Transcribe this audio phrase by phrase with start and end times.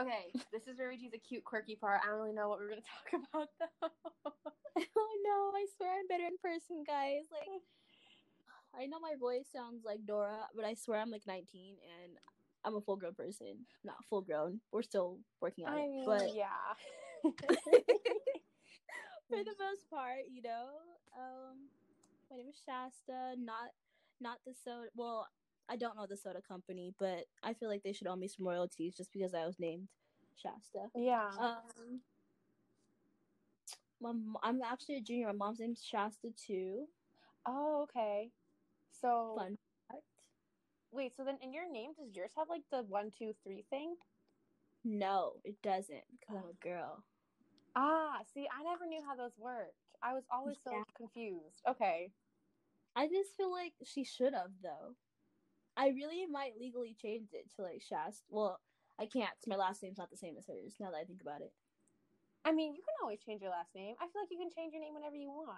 [0.00, 2.00] Okay, this is where we do the cute, quirky part.
[2.04, 3.90] I don't really know what we're gonna talk about though.
[4.96, 7.24] oh no, I swear I'm better in person, guys.
[7.32, 7.48] Like,
[8.78, 12.12] I know my voice sounds like Dora, but I swear I'm like 19 and
[12.64, 13.66] I'm a full grown person.
[13.84, 14.60] Not full grown.
[14.72, 15.90] We're still working on I it.
[15.90, 16.74] mean, but yeah.
[17.24, 17.32] for
[19.42, 20.66] the most part, you know,
[21.16, 21.56] um,
[22.30, 23.34] my name is Shasta.
[23.38, 23.70] Not,
[24.20, 24.88] not the soda.
[24.94, 25.26] Well,
[25.68, 28.46] I don't know the soda company, but I feel like they should owe me some
[28.46, 29.88] royalties just because I was named
[30.36, 30.88] Shasta.
[30.94, 31.30] yeah.
[31.38, 32.00] Um,
[34.00, 34.12] my,
[34.42, 35.26] I'm actually a junior.
[35.28, 36.86] My mom's name's Shasta too.
[37.46, 38.30] oh, okay.
[38.90, 39.56] So Fun
[39.90, 40.02] fact.
[40.92, 43.96] wait, so then in your name, does yours have like the one, two, three thing?
[44.84, 47.04] No, it doesn't because I'm a girl.
[47.76, 49.74] Ah, see, I never knew how those worked.
[50.02, 50.84] I was always so Yeah.
[50.96, 51.62] confused.
[51.68, 52.12] Okay.
[52.96, 54.96] I just feel like she should have though.
[55.78, 58.24] I really might legally change it to like Shast.
[58.30, 58.60] Well,
[59.00, 59.30] I can't.
[59.36, 60.76] 'cause my last name's not the same as hers.
[60.80, 61.54] Now that I think about it,
[62.44, 63.96] I mean, you can always change your last name.
[64.00, 65.52] I feel like you can change your name whenever you want.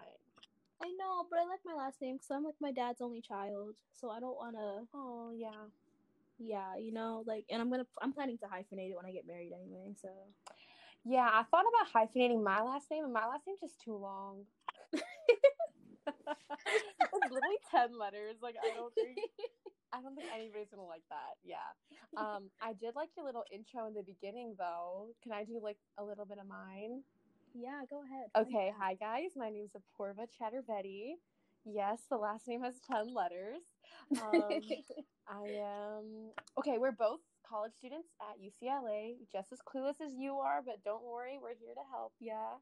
[0.83, 3.77] I know, but I like my last name because I'm like my dad's only child,
[3.95, 4.89] so I don't want to.
[4.95, 5.67] Oh, yeah.
[6.39, 7.87] Yeah, you know, like, and I'm gonna.
[8.03, 9.95] I'm planning to hyphenate it when I get married anyway.
[10.01, 10.11] So
[11.05, 14.47] Yeah, I thought about hyphenating my last name, and my last name's just too long.
[17.15, 18.37] it's literally ten letters.
[18.43, 19.19] Like I don't think
[19.93, 21.37] I don't think anybody's gonna like that.
[21.45, 21.67] Yeah.
[22.17, 25.09] Um, I did like your little intro in the beginning, though.
[25.23, 27.03] Can I do like a little bit of mine?
[27.55, 28.29] yeah, go ahead.
[28.37, 28.73] Okay.
[28.79, 31.15] Hi guys, my name's Apurva Chaturvedi.
[31.65, 33.63] Yes, the last name has ten letters.
[34.23, 34.61] Um,
[35.29, 36.79] I am okay.
[36.79, 41.39] We're both college students at UCLA, just as clueless as you are, but don't worry,
[41.43, 42.59] we're here to help Yeah.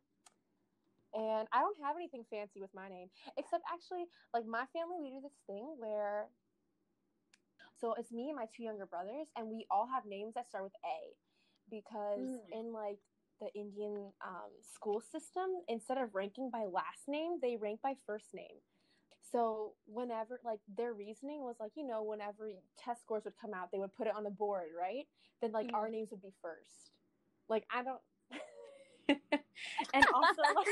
[1.14, 5.10] And I don't have anything fancy with my name, except actually, like my family, we
[5.10, 6.28] do this thing where,
[7.80, 10.64] so it's me and my two younger brothers, and we all have names that start
[10.64, 10.98] with A,
[11.70, 12.52] because Mm.
[12.52, 12.98] in like
[13.40, 18.34] the Indian um, school system, instead of ranking by last name, they rank by first
[18.34, 18.58] name.
[19.32, 23.70] So whenever like their reasoning was like, you know, whenever test scores would come out,
[23.72, 25.06] they would put it on the board, right?
[25.40, 26.92] Then like our names would be first.
[27.48, 28.00] Like I don't
[29.94, 30.66] and also like,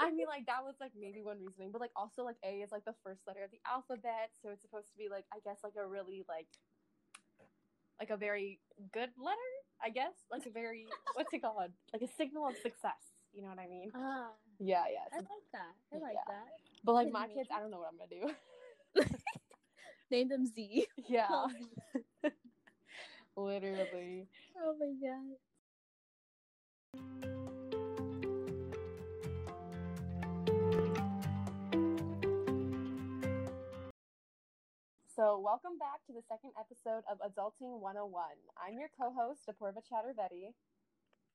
[0.00, 2.72] I mean like that was like maybe one reasoning, but like also like A is
[2.72, 5.58] like the first letter of the alphabet, so it's supposed to be like I guess
[5.64, 6.48] like a really like
[8.00, 8.60] like a very
[8.92, 9.50] good letter,
[9.82, 10.14] I guess.
[10.30, 11.70] Like a very what's it called?
[11.92, 13.14] Like a signal of success.
[13.32, 13.90] You know what I mean?
[13.94, 14.28] Ah,
[14.58, 15.04] Yeah, yeah.
[15.12, 15.74] I like that.
[15.94, 16.34] I like Yeah.
[16.34, 16.48] that.
[16.84, 18.32] But like my kids, I don't know what I'm gonna
[19.02, 19.16] do.
[20.10, 20.86] Name them Z.
[21.08, 21.46] Yeah.
[23.36, 24.26] Literally.
[24.60, 25.36] Oh my god.
[35.18, 38.22] So, welcome back to the second episode of Adulting 101.
[38.54, 40.54] I'm your co host, Apurva Chaturvedi.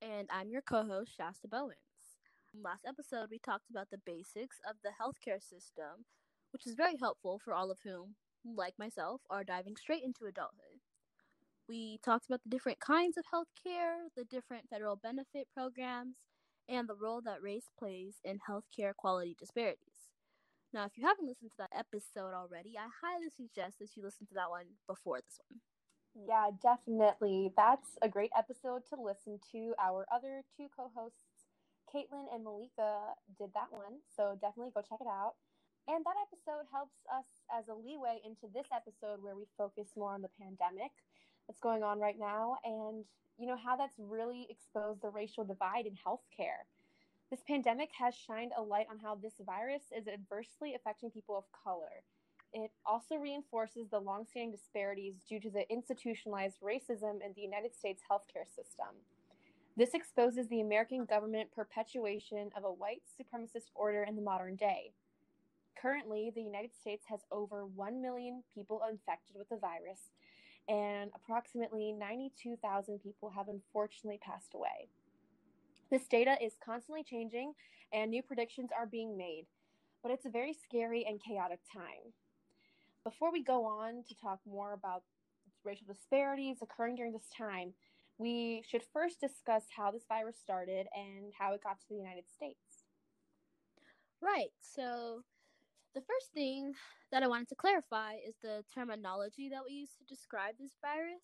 [0.00, 2.16] And I'm your co host, Shasta Bowens.
[2.58, 6.06] Last episode, we talked about the basics of the healthcare system,
[6.50, 8.14] which is very helpful for all of whom,
[8.56, 10.80] like myself, are diving straight into adulthood.
[11.68, 16.16] We talked about the different kinds of healthcare, the different federal benefit programs,
[16.70, 19.93] and the role that race plays in healthcare quality disparities.
[20.74, 24.26] Now, if you haven't listened to that episode already, I highly suggest that you listen
[24.26, 25.62] to that one before this one.
[26.26, 27.54] Yeah, definitely.
[27.56, 29.70] That's a great episode to listen to.
[29.78, 31.46] Our other two co hosts,
[31.86, 34.02] Caitlin and Malika, did that one.
[34.18, 35.38] So, definitely go check it out.
[35.86, 40.10] And that episode helps us as a leeway into this episode where we focus more
[40.10, 40.90] on the pandemic
[41.46, 43.04] that's going on right now and,
[43.38, 46.66] you know, how that's really exposed the racial divide in healthcare.
[47.34, 51.42] This pandemic has shined a light on how this virus is adversely affecting people of
[51.50, 52.04] color.
[52.52, 58.04] It also reinforces the longstanding disparities due to the institutionalized racism in the United States
[58.08, 59.02] healthcare system.
[59.76, 64.92] This exposes the American government perpetuation of a white supremacist order in the modern day.
[65.76, 70.12] Currently, the United States has over 1 million people infected with the virus,
[70.68, 74.86] and approximately 92,000 people have unfortunately passed away.
[75.94, 77.52] This data is constantly changing,
[77.92, 79.46] and new predictions are being made,
[80.02, 82.10] but it's a very scary and chaotic time.
[83.04, 85.04] Before we go on to talk more about
[85.62, 87.74] racial disparities occurring during this time,
[88.18, 92.24] we should first discuss how this virus started and how it got to the United
[92.28, 92.82] States.
[94.20, 94.50] Right.
[94.60, 95.22] So,
[95.94, 96.72] the first thing
[97.12, 101.22] that I wanted to clarify is the terminology that we use to describe this virus.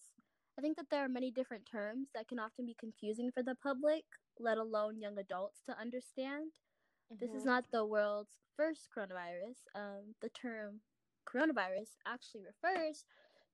[0.59, 3.55] I think that there are many different terms that can often be confusing for the
[3.55, 4.05] public,
[4.39, 6.53] let alone young adults to understand.
[7.19, 9.57] This is not the world's first coronavirus.
[9.75, 10.81] Um, the term
[11.27, 13.05] coronavirus actually refers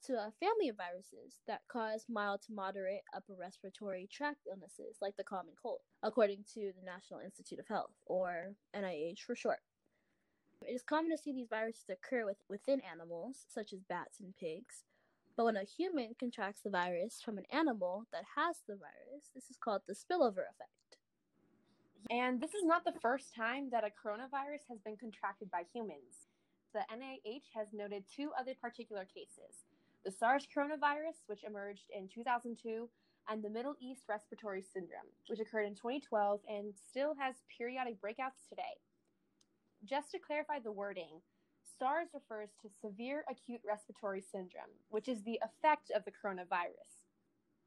[0.04, 5.16] to a family of viruses that cause mild to moderate upper respiratory tract illnesses like
[5.16, 9.60] the common cold, according to the National Institute of Health, or NIH for short.
[10.62, 14.36] It is common to see these viruses occur with, within animals, such as bats and
[14.36, 14.84] pigs,
[15.36, 19.50] but when a human contracts the virus from an animal that has the virus, this
[19.50, 20.98] is called the spillover effect.
[22.10, 26.28] And this is not the first time that a coronavirus has been contracted by humans.
[26.72, 29.64] The NIH has noted two other particular cases
[30.04, 32.88] the SARS coronavirus, which emerged in 2002,
[33.28, 38.46] and the Middle East Respiratory Syndrome, which occurred in 2012 and still has periodic breakouts
[38.48, 38.78] today.
[39.84, 41.20] Just to clarify the wording,
[41.78, 47.04] SARS refers to severe acute respiratory syndrome, which is the effect of the coronavirus.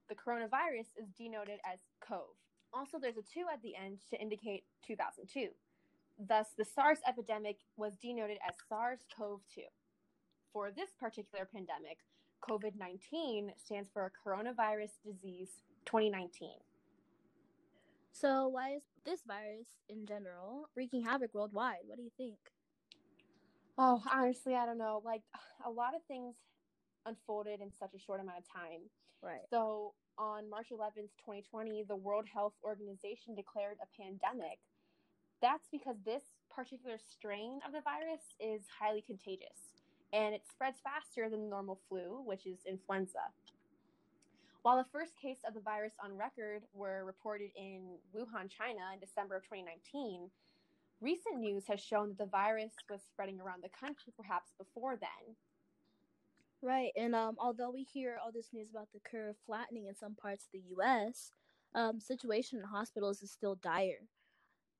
[0.09, 2.35] The coronavirus is denoted as COV.
[2.73, 5.49] Also, there's a 2 at the end to indicate 2002.
[6.19, 9.61] Thus, the SARS epidemic was denoted as SARS CoV 2.
[10.51, 11.99] For this particular pandemic,
[12.41, 15.49] COVID 19 stands for Coronavirus Disease
[15.85, 16.49] 2019.
[18.11, 21.85] So, why is this virus in general wreaking havoc worldwide?
[21.85, 22.37] What do you think?
[23.81, 25.01] Oh, honestly, I don't know.
[25.05, 25.21] Like,
[25.65, 26.35] a lot of things
[27.05, 28.81] unfolded in such a short amount of time.
[29.23, 29.47] Right.
[29.49, 34.59] So, on March 11th, 2020, the World Health Organization declared a pandemic.
[35.41, 36.23] That's because this
[36.53, 39.79] particular strain of the virus is highly contagious
[40.11, 43.31] and it spreads faster than the normal flu, which is influenza.
[44.63, 48.99] While the first case of the virus on record were reported in Wuhan, China in
[48.99, 50.29] December of 2019,
[51.01, 55.35] recent news has shown that the virus was spreading around the country perhaps before then.
[56.61, 60.15] Right, and um, although we hear all this news about the curve flattening in some
[60.15, 61.31] parts of the U.S.,
[61.73, 64.07] um, situation in hospitals is still dire.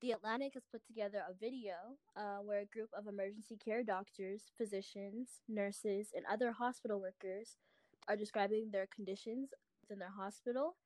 [0.02, 1.74] The Atlantic has put together a video
[2.16, 7.56] uh, where a group of emergency care doctors, physicians, nurses, and other hospital workers
[8.08, 9.50] are describing their conditions
[9.90, 10.76] in their hospital.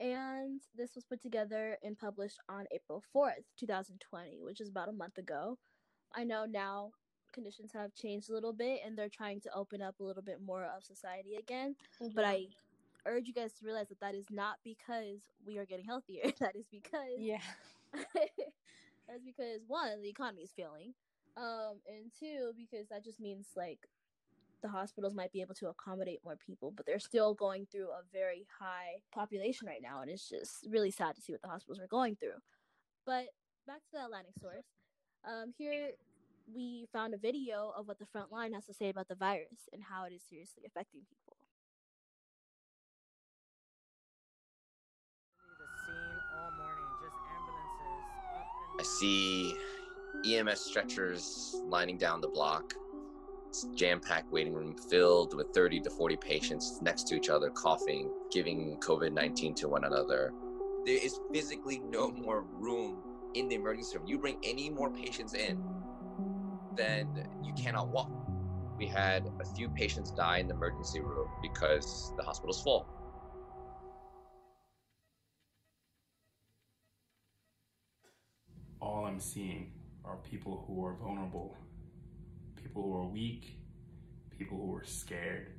[0.00, 4.92] And this was put together and published on April 4th, 2020, which is about a
[4.92, 5.58] month ago.
[6.14, 6.92] I know now
[7.32, 10.40] conditions have changed a little bit and they're trying to open up a little bit
[10.44, 11.74] more of society again.
[12.00, 12.14] Mm-hmm.
[12.14, 12.46] But I
[13.06, 16.30] urge you guys to realize that that is not because we are getting healthier.
[16.40, 17.40] that is because yeah
[19.08, 20.92] That's because one, the economy is failing,
[21.36, 23.80] um, and two, because that just means like
[24.62, 28.02] the hospitals might be able to accommodate more people, but they're still going through a
[28.12, 31.78] very high population right now, and it's just really sad to see what the hospitals
[31.78, 32.38] are going through.
[33.06, 33.26] But
[33.66, 34.66] back to the Atlantic source.
[35.26, 35.90] Um, here
[36.54, 39.68] we found a video of what the front line has to say about the virus
[39.72, 41.36] and how it is seriously affecting people.
[48.78, 49.56] I see
[50.24, 52.74] EMS stretchers lining down the block.
[53.74, 58.10] Jam packed waiting room filled with 30 to 40 patients next to each other, coughing,
[58.30, 60.32] giving COVID 19 to one another.
[60.84, 63.02] There is physically no more room
[63.34, 64.06] in the emergency room.
[64.06, 65.62] You bring any more patients in,
[66.76, 68.10] then you cannot walk.
[68.76, 72.86] We had a few patients die in the emergency room because the hospital's full.
[78.80, 79.72] all I'm seeing
[80.04, 81.56] are people who are vulnerable,
[82.68, 83.56] people who are weak,
[84.38, 85.52] people who are scared.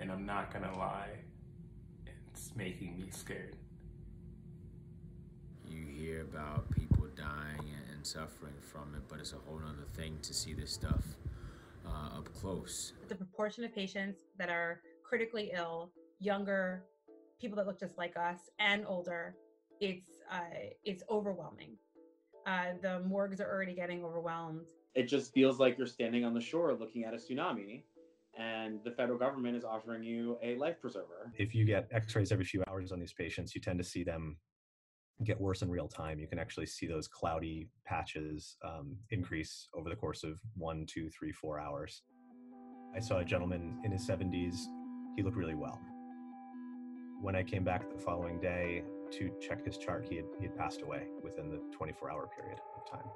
[0.00, 1.10] And I'm not gonna lie,
[2.32, 3.54] it's making me scared.
[5.68, 10.18] You hear about people dying and suffering from it, but it's a whole other thing
[10.22, 11.04] to see this stuff
[11.86, 12.92] uh, up close.
[13.08, 16.82] The proportion of patients that are critically ill, younger,
[17.40, 19.36] people that look just like us, and older,
[19.80, 20.40] it's uh,
[20.84, 21.76] it's overwhelming.
[22.44, 24.66] Uh, the morgues are already getting overwhelmed.
[24.94, 27.82] It just feels like you're standing on the shore looking at a tsunami,
[28.38, 31.32] and the federal government is offering you a life preserver.
[31.38, 34.36] If you get X-rays every few hours on these patients, you tend to see them
[35.24, 36.18] get worse in real time.
[36.18, 41.08] You can actually see those cloudy patches um, increase over the course of one, two,
[41.10, 42.02] three, four hours.
[42.94, 44.56] I saw a gentleman in his 70s.
[45.16, 45.80] He looked really well.
[47.20, 48.82] When I came back the following day,
[49.12, 52.58] to check his chart, he had he had passed away within the 24 hour period
[52.76, 53.08] of time.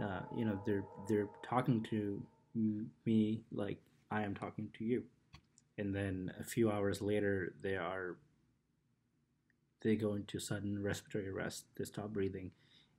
[0.00, 2.22] Uh, you know, they're they're talking to
[2.54, 3.78] me like
[4.10, 5.02] I am talking to you,
[5.76, 8.16] and then a few hours later, they are
[9.80, 11.64] they go into sudden respiratory arrest.
[11.76, 12.50] They stop breathing,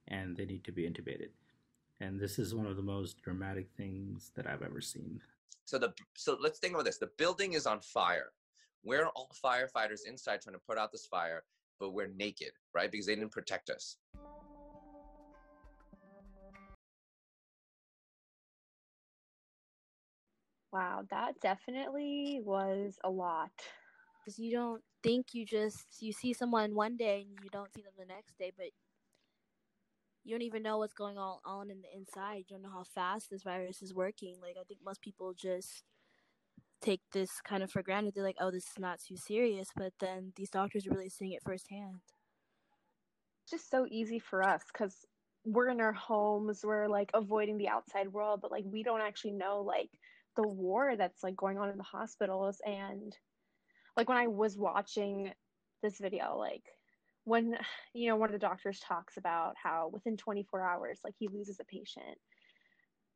[0.07, 1.29] and they need to be intubated.
[2.01, 5.21] And this is one of the most dramatic things that I've ever seen.
[5.65, 6.97] So the so let's think about this.
[6.97, 8.31] The building is on fire.
[8.83, 11.43] We're all firefighters inside trying to put out this fire
[11.79, 12.91] but we're naked, right?
[12.91, 13.95] Because they didn't protect us.
[20.71, 23.51] Wow, that definitely was a lot.
[24.23, 27.81] Because you don't think you just you see someone one day and you don't see
[27.81, 28.67] them the next day, but
[30.23, 32.37] you don't even know what's going on on in the inside.
[32.49, 34.35] You don't know how fast this virus is working.
[34.41, 35.83] Like I think most people just
[36.81, 38.13] take this kind of for granted.
[38.15, 41.33] They're like, "Oh, this is not too serious," but then these doctors are really seeing
[41.33, 42.01] it firsthand.
[43.43, 45.05] It's just so easy for us because
[45.45, 46.61] we're in our homes.
[46.63, 49.89] We're like avoiding the outside world, but like we don't actually know like
[50.39, 53.15] the war that's like going on in the hospitals and
[53.97, 55.31] like when I was watching
[55.83, 56.63] this video, like
[57.25, 57.57] when
[57.93, 61.59] you know one of the doctors talks about how within 24 hours like he loses
[61.59, 62.17] a patient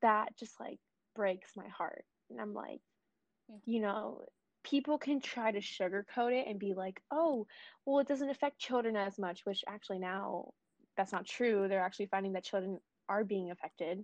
[0.02, 0.80] that just like
[1.16, 2.04] breaks my heart.
[2.30, 2.82] And i'm like
[3.66, 4.22] you know
[4.64, 7.46] people can try to sugarcoat it and be like oh
[7.86, 10.48] well it doesn't affect children as much which actually now
[10.98, 11.68] that's not true.
[11.68, 14.04] They're actually finding that children are being affected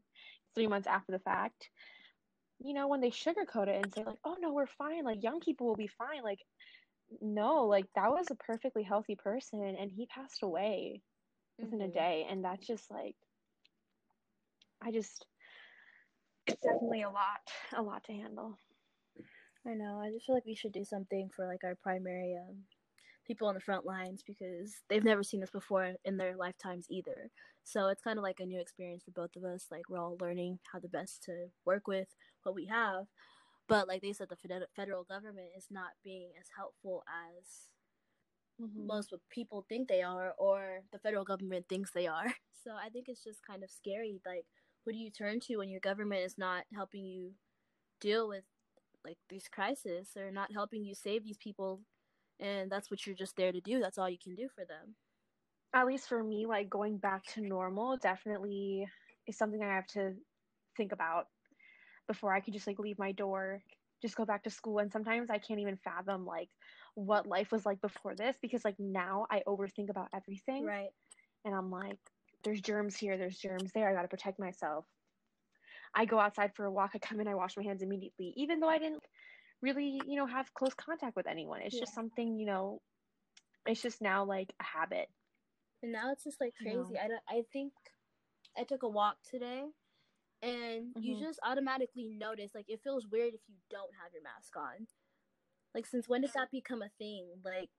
[0.56, 1.70] three months after the fact
[2.60, 5.40] you know when they sugarcoat it and say like oh no we're fine like young
[5.40, 6.40] people will be fine like
[7.22, 11.02] no, like that was a perfectly healthy person and he passed away
[11.58, 11.86] within Mhm.
[11.86, 12.28] a day.
[12.30, 13.16] And that's just like,
[14.82, 15.26] I just,
[16.48, 17.42] it's definitely a lot,
[17.74, 18.58] a lot to handle.
[19.66, 20.00] I know.
[20.00, 22.66] I just feel like we should do something for like our primary um,
[23.26, 27.30] people on the front lines because they've never seen this before in their lifetimes either.
[27.64, 29.68] So it's kind of like a new experience for both of us.
[29.70, 32.08] Like we're all learning how the best to work with
[32.50, 33.06] what we have.
[33.68, 38.88] But like they said, the federal government is not being as helpful as mm-hmm.
[38.88, 42.34] most people think they are, or the federal government thinks they are.
[42.62, 44.20] So I think it's just kind of scary.
[44.26, 44.44] Like,
[44.84, 47.32] who do you turn to when your government is not helping you
[48.02, 48.44] deal with
[49.06, 51.80] like these crises or not helping you save these people?
[52.38, 53.80] And that's what you're just there to do.
[53.80, 54.96] That's all you can do for them.
[55.74, 58.86] At least for me, like going back to normal definitely
[59.26, 60.16] is something I have to
[60.76, 61.28] think about
[62.10, 63.62] before I could just like leave my door,
[64.02, 64.80] just go back to school.
[64.80, 66.50] And sometimes I can't even fathom like
[66.96, 70.66] what life was like before this because like now I overthink about everything.
[70.66, 70.90] Right.
[71.46, 72.00] and I'm like,
[72.44, 73.90] there's germs here, there's germs there.
[73.90, 74.86] I got to protect myself.
[75.94, 76.92] I go outside for a walk.
[76.96, 79.04] I come in, I wash my hands immediately, even though I didn't
[79.62, 81.62] really, you know, have close contact with anyone.
[81.62, 82.82] It's just something, you know,
[83.66, 85.08] it's just now like a habit.
[85.84, 86.98] And now it's just like crazy.
[86.98, 87.22] I don't.
[87.30, 87.72] I think
[88.58, 89.64] I took a walk today,
[90.42, 91.20] and you Mhm.
[91.20, 94.88] just automatically notice like it feels weird if you don't have your mask on.
[95.74, 97.28] Like since when does that become a thing?
[97.44, 97.70] Like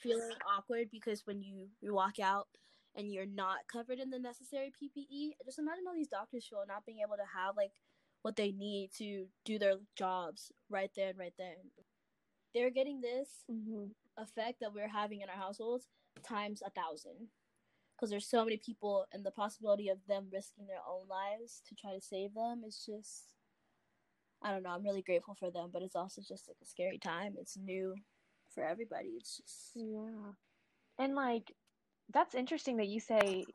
[0.00, 2.48] feeling awkward because when you you walk out
[2.94, 5.36] and you're not covered in the necessary PPE.
[5.44, 7.72] Just imagine all these doctors feel not being able to have like
[8.22, 11.56] what they need to do their jobs right there and right then.
[12.54, 13.86] They're getting this Mm-hmm.
[14.18, 15.88] effect that we're having in our households
[16.22, 17.28] times a thousand
[17.96, 21.74] because there's so many people and the possibility of them risking their own lives to
[21.74, 23.34] try to save them is just
[24.42, 26.98] i don't know i'm really grateful for them but it's also just like a scary
[26.98, 27.94] time it's new
[28.54, 30.32] for everybody it's just Yeah.
[30.98, 31.52] And like
[32.12, 33.46] that's interesting that you say,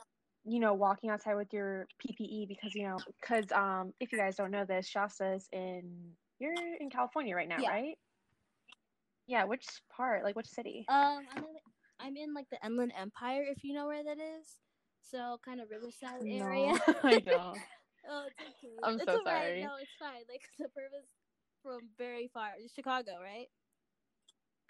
[0.44, 4.36] you know, walking outside with your PPE because, you know, cuz um if you guys
[4.36, 7.70] don't know this, Shasta's in you're in California right now, Yeah.
[7.70, 7.98] right?
[9.28, 10.24] Yeah, which part?
[10.24, 10.86] Like which city?
[10.88, 11.56] um I'm in,
[12.01, 14.58] I'm in like the Inland Empire if you know where that is
[15.01, 17.62] so kind of Riverside No, area I don't.
[18.10, 19.53] oh it's okay I'm it's so alright.
[19.53, 19.62] sorry.
[19.62, 21.08] no it's fine like the purpose
[21.63, 23.48] from very far Chicago right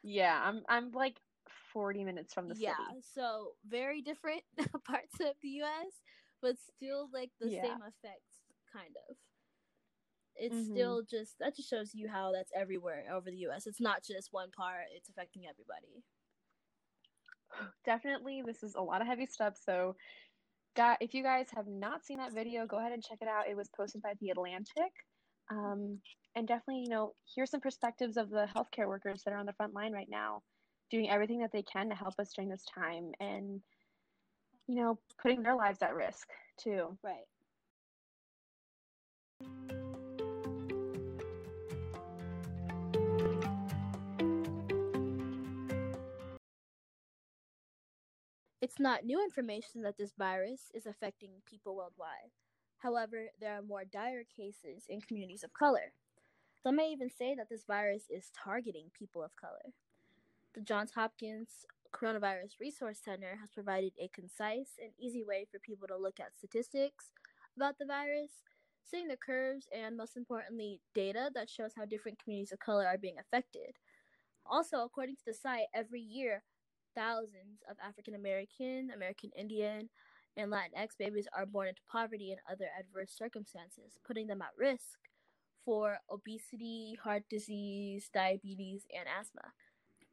[0.04, 1.20] Yeah, I'm I'm like
[1.74, 2.84] 40 minutes from the yeah, city.
[2.96, 4.44] Yeah, so very different
[4.86, 6.02] parts of the US,
[6.42, 7.64] but still like the Yeah.
[7.64, 8.40] same effects,
[8.72, 9.16] kind of.
[10.36, 10.66] It's Mhm.
[10.66, 13.68] still just that just shows you how that's everywhere over the US.
[13.68, 16.04] It's not just one part, it's affecting everybody.
[17.86, 19.56] Definitely, this is a lot of heavy stuff.
[19.64, 19.96] So,
[20.76, 23.48] got if you guys have not seen that video, go ahead and check it out.
[23.50, 24.92] It was posted by The Atlantic.
[25.50, 26.00] Um,
[26.36, 29.54] and definitely, you know, here's some perspectives of the healthcare workers that are on the
[29.54, 30.42] front line right now,
[30.90, 33.62] doing everything that they can to help us during this time and,
[34.68, 36.98] you know, putting their lives at risk too.
[37.04, 37.26] Right.
[48.62, 52.30] It's not new information that this virus is affecting people worldwide.
[52.78, 55.94] However, there are more dire cases in communities of color.
[56.62, 59.74] Some may even say that this virus is targeting people of color.
[60.54, 65.88] The Johns Hopkins Coronavirus Resource Center has provided a concise and easy way for people
[65.88, 67.10] to look at statistics
[67.58, 68.44] about the virus,
[68.84, 72.98] seeing the curves, and most importantly, data that shows how different communities of color are
[73.00, 73.74] being affected.
[74.46, 76.44] Also, according to the site, every year,
[76.96, 79.90] thousands of African American, American Indian,
[80.38, 85.00] and Latinx babies are born into poverty and other adverse circumstances, putting them at risk
[85.66, 89.52] for obesity, heart disease, diabetes, and asthma.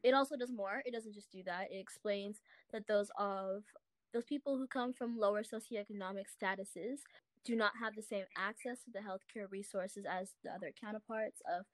[0.03, 0.83] It also does more.
[0.85, 1.73] It doesn't just do that.
[1.73, 2.41] It explains
[2.73, 3.65] that those of
[4.13, 7.01] those people who come from lower socioeconomic statuses
[7.45, 11.67] do not have the same access to the healthcare resources as the other counterparts of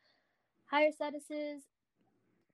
[0.67, 1.61] higher statuses.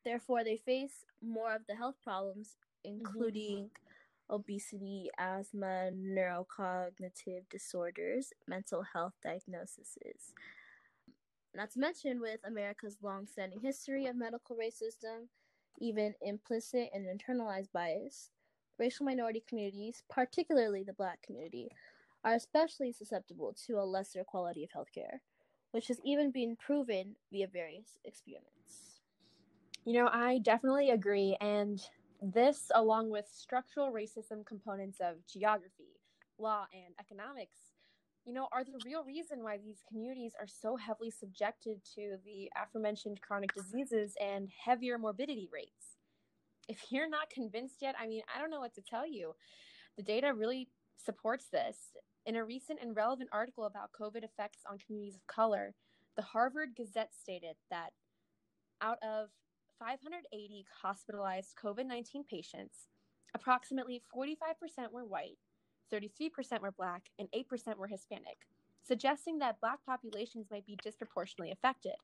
[0.05, 4.35] Therefore, they face more of the health problems, including mm-hmm.
[4.35, 9.99] obesity, asthma, neurocognitive disorders, mental health diagnoses.
[11.55, 15.27] Not to mention, with America's long standing history of medical racism,
[15.79, 18.31] even implicit and internalized bias,
[18.79, 21.69] racial minority communities, particularly the black community,
[22.25, 25.19] are especially susceptible to a lesser quality of healthcare,
[25.73, 28.90] which has even been proven via various experiments.
[29.85, 31.37] You know, I definitely agree.
[31.41, 31.81] And
[32.21, 35.99] this, along with structural racism components of geography,
[36.39, 37.57] law, and economics,
[38.27, 42.51] you know, are the real reason why these communities are so heavily subjected to the
[42.63, 45.97] aforementioned chronic diseases and heavier morbidity rates.
[46.69, 49.35] If you're not convinced yet, I mean, I don't know what to tell you.
[49.97, 50.69] The data really
[51.03, 51.77] supports this.
[52.27, 55.75] In a recent and relevant article about COVID effects on communities of color,
[56.17, 57.91] the Harvard Gazette stated that
[58.83, 59.31] out of
[59.81, 62.87] 580 hospitalized COVID 19 patients,
[63.35, 65.39] approximately 45% were white
[65.93, 68.39] 33% were Black, and 8% were Hispanic,
[68.87, 71.95] suggesting that Black populations might be disproportionately affected.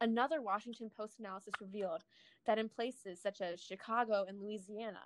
[0.00, 2.02] Another Washington Post analysis revealed
[2.46, 5.02] that in places such as Chicago and Louisiana,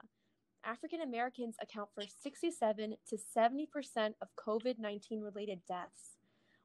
[0.64, 6.16] African Americans account for 67 to 70% of COVID 19 related deaths,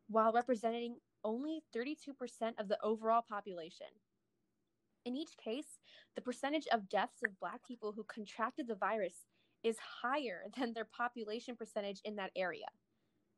[0.08, 1.98] while representing only 32%
[2.58, 3.88] of the overall population.
[5.05, 5.79] In each case,
[6.15, 9.25] the percentage of deaths of Black people who contracted the virus
[9.63, 12.67] is higher than their population percentage in that area.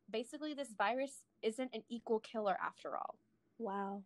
[0.09, 3.15] Basically, this virus isn't an equal killer after all.
[3.57, 4.03] Wow.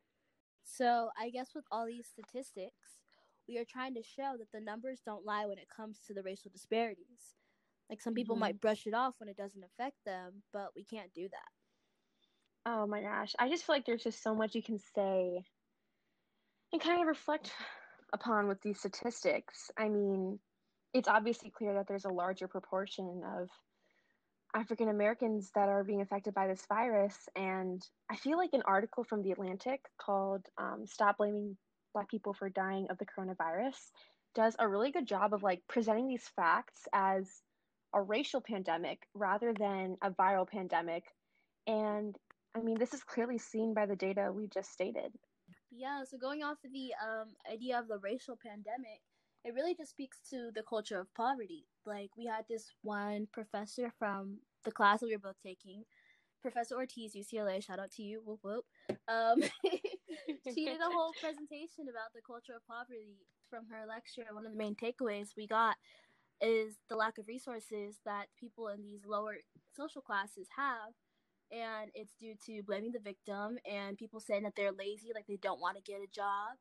[0.63, 2.99] So, I guess with all these statistics,
[3.47, 6.21] we are trying to show that the numbers don't lie when it comes to the
[6.21, 7.35] racial disparities.
[7.89, 8.41] Like some people mm-hmm.
[8.41, 12.69] might brush it off when it doesn't affect them, but we can't do that.
[12.69, 13.33] Oh my gosh.
[13.39, 15.45] I just feel like there's just so much you can say
[16.71, 17.51] and kind of reflect
[18.13, 19.71] upon with these statistics.
[19.77, 20.39] I mean,
[20.93, 23.49] it's obviously clear that there's a larger proportion of
[24.55, 27.15] African Americans that are being affected by this virus.
[27.35, 31.57] And I feel like an article from The Atlantic called um, Stop Blaming
[31.93, 33.77] Black People for Dying of the Coronavirus
[34.35, 37.27] does a really good job of like presenting these facts as
[37.93, 41.03] a racial pandemic rather than a viral pandemic.
[41.65, 42.15] And
[42.55, 45.11] I mean, this is clearly seen by the data we just stated.
[45.71, 49.01] Yeah, so going off of the um, idea of the racial pandemic,
[49.43, 51.65] it really just speaks to the culture of poverty.
[51.85, 55.83] Like we had this one professor from the class that we were both taking,
[56.41, 57.63] Professor Ortiz, UCLA.
[57.63, 58.65] Shout out to you, whoop whoop.
[59.07, 59.41] Um,
[60.53, 63.17] she did a whole presentation about the culture of poverty
[63.49, 64.23] from her lecture.
[64.31, 65.75] One of the main takeaways we got
[66.41, 69.37] is the lack of resources that people in these lower
[69.75, 70.93] social classes have
[71.51, 75.37] and it's due to blaming the victim and people saying that they're lazy like they
[75.41, 76.57] don't want to get a job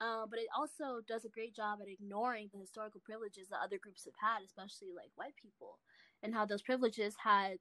[0.00, 3.76] uh, but it also does a great job at ignoring the historical privileges that other
[3.76, 5.78] groups have had, especially like white people,
[6.22, 7.58] and how those privileges had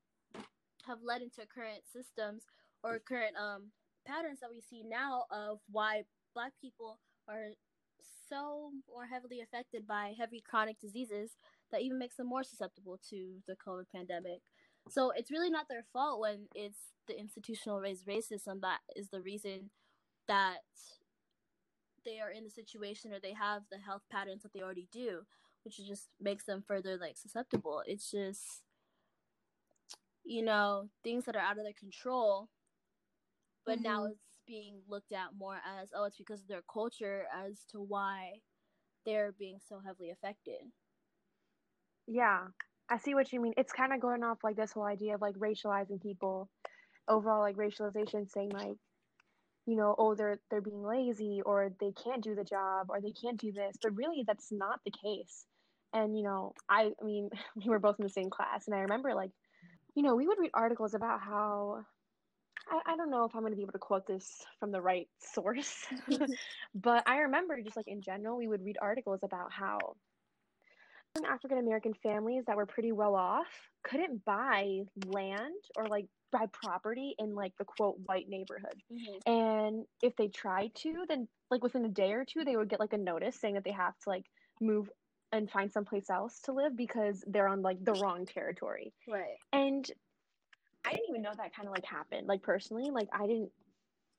[0.87, 2.43] have led into current systems
[2.81, 3.71] or current um,
[4.07, 7.49] patterns that we see now of why black people are
[8.29, 11.31] so more heavily affected by heavy chronic diseases
[11.71, 14.39] that even makes them more susceptible to the COVID pandemic.
[14.89, 19.21] So it's really not their fault when it's the institutional raised racism that is the
[19.21, 19.69] reason
[20.27, 20.59] that
[22.05, 25.21] they are in the situation or they have the health patterns that they already do,
[25.63, 27.83] which just makes them further like susceptible.
[27.85, 28.63] It's just
[30.29, 32.49] you know, things that are out of their control.
[33.65, 33.83] But mm-hmm.
[33.83, 37.79] now it's being looked at more as oh, it's because of their culture as to
[37.79, 38.33] why
[39.05, 40.61] they're being so heavily affected.
[42.07, 42.47] Yeah.
[42.89, 43.53] I see what you mean.
[43.57, 46.49] It's kind of going off like this whole idea of like racializing people,
[47.07, 48.77] overall like racialization, saying like
[49.69, 53.11] you know, oh, they're they're being lazy or they can't do the job or they
[53.11, 53.75] can't do this.
[53.81, 55.45] But really, that's not the case.
[55.93, 58.79] And you know, I, I mean, we were both in the same class, and I
[58.79, 59.31] remember like,
[59.95, 61.85] you know, we would read articles about how.
[62.67, 64.81] I, I don't know if I'm going to be able to quote this from the
[64.81, 65.85] right source,
[66.75, 69.95] but I remember just like in general, we would read articles about how
[71.25, 73.47] African American families that were pretty well off
[73.83, 78.81] couldn't buy land or like buy property in like the quote white neighborhood.
[78.91, 79.31] Mm-hmm.
[79.31, 82.79] And if they tried to, then like within a day or two, they would get
[82.79, 84.25] like a notice saying that they have to like
[84.61, 84.89] move
[85.31, 88.93] and find someplace else to live because they're on like the wrong territory.
[89.07, 89.37] Right.
[89.53, 89.89] And
[90.85, 92.27] I didn't even know that kind of like happened.
[92.27, 93.51] Like personally, like I didn't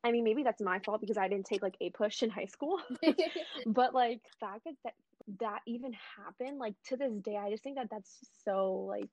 [0.03, 2.81] I mean, maybe that's my fault because I didn't take like APUSH in high school.
[3.67, 4.95] but like the fact that, that
[5.41, 9.09] that even happened, like to this day, I just think that that's so like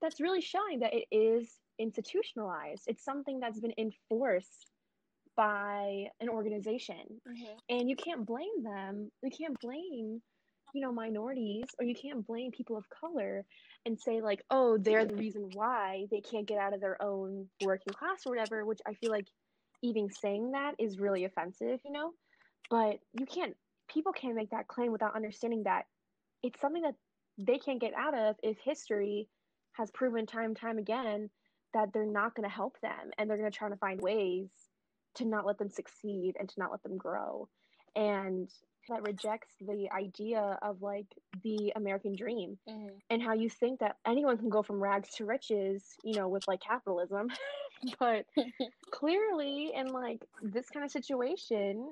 [0.00, 1.48] that's really showing that it is
[1.78, 2.84] institutionalized.
[2.86, 4.66] It's something that's been enforced
[5.36, 7.60] by an organization, Mhm.
[7.68, 9.10] and you can't blame them.
[9.22, 10.22] You can't blame
[10.74, 13.44] you know minorities or you can't blame people of color
[13.86, 17.48] and say like oh they're the reason why they can't get out of their own
[17.62, 19.28] working class or whatever which i feel like
[19.82, 22.12] even saying that is really offensive you know
[22.70, 23.56] but you can't
[23.94, 25.86] people can't make that claim without understanding that
[26.42, 26.96] it's something that
[27.38, 29.28] they can't get out of if history
[29.72, 31.30] has proven time and time again
[31.72, 34.50] that they're not going to help them and they're going to try to find ways
[35.16, 37.48] to not let them succeed and to not let them grow
[37.96, 38.50] and
[38.88, 41.06] that rejects the idea of like
[41.42, 42.90] the american dream Mhm.
[43.10, 46.46] and how you think that anyone can go from rags to riches you know with
[46.48, 47.28] like capitalism
[47.98, 48.26] but
[48.90, 51.90] clearly in like this kind of situation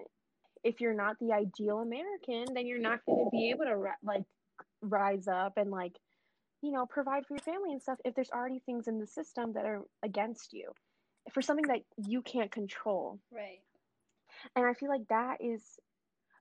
[0.64, 4.22] if you're not the ideal american then you're not going to be able to like
[4.83, 5.96] rise up and like
[6.62, 9.53] you know provide for your family and stuff if there's already things in the system
[9.53, 10.70] that are against you
[11.33, 13.61] for something that you can't control Right.
[14.57, 15.62] and i feel like that is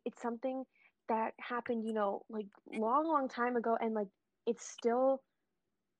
[0.05, 0.63] it's something
[1.09, 4.07] that happened you know like long long time ago and like
[4.47, 5.21] it's still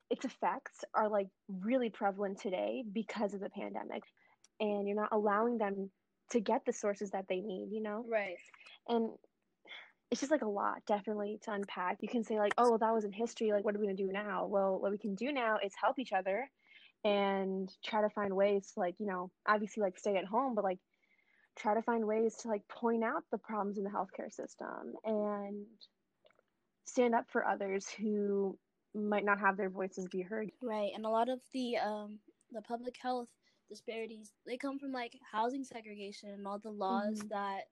[0.10, 4.04] its effects are like really prevalent today because of the pandemic
[4.60, 5.90] and you're not allowing them
[6.32, 8.06] to get the sources that they need you know?
[8.10, 8.38] Right.
[8.88, 9.12] and
[10.10, 12.00] it's just like a lot definitely to unpack.
[12.02, 13.96] You can say like oh well that was in history like what are we going
[13.96, 14.46] to do now?
[14.46, 16.50] Well what we can do now is help each other
[17.04, 20.64] and try to find ways to like you know obviously like stay at home but
[20.64, 20.80] like
[21.58, 25.66] try to find ways to like point out the problems in the healthcare system and
[26.86, 28.58] stand up for others who
[28.94, 30.52] might not have their voices be heard.
[30.62, 32.20] Right, and a lot of the um
[32.52, 33.30] the public health
[33.72, 37.30] disparities they come from like housing segregation and all the laws Mhm.
[37.30, 37.70] that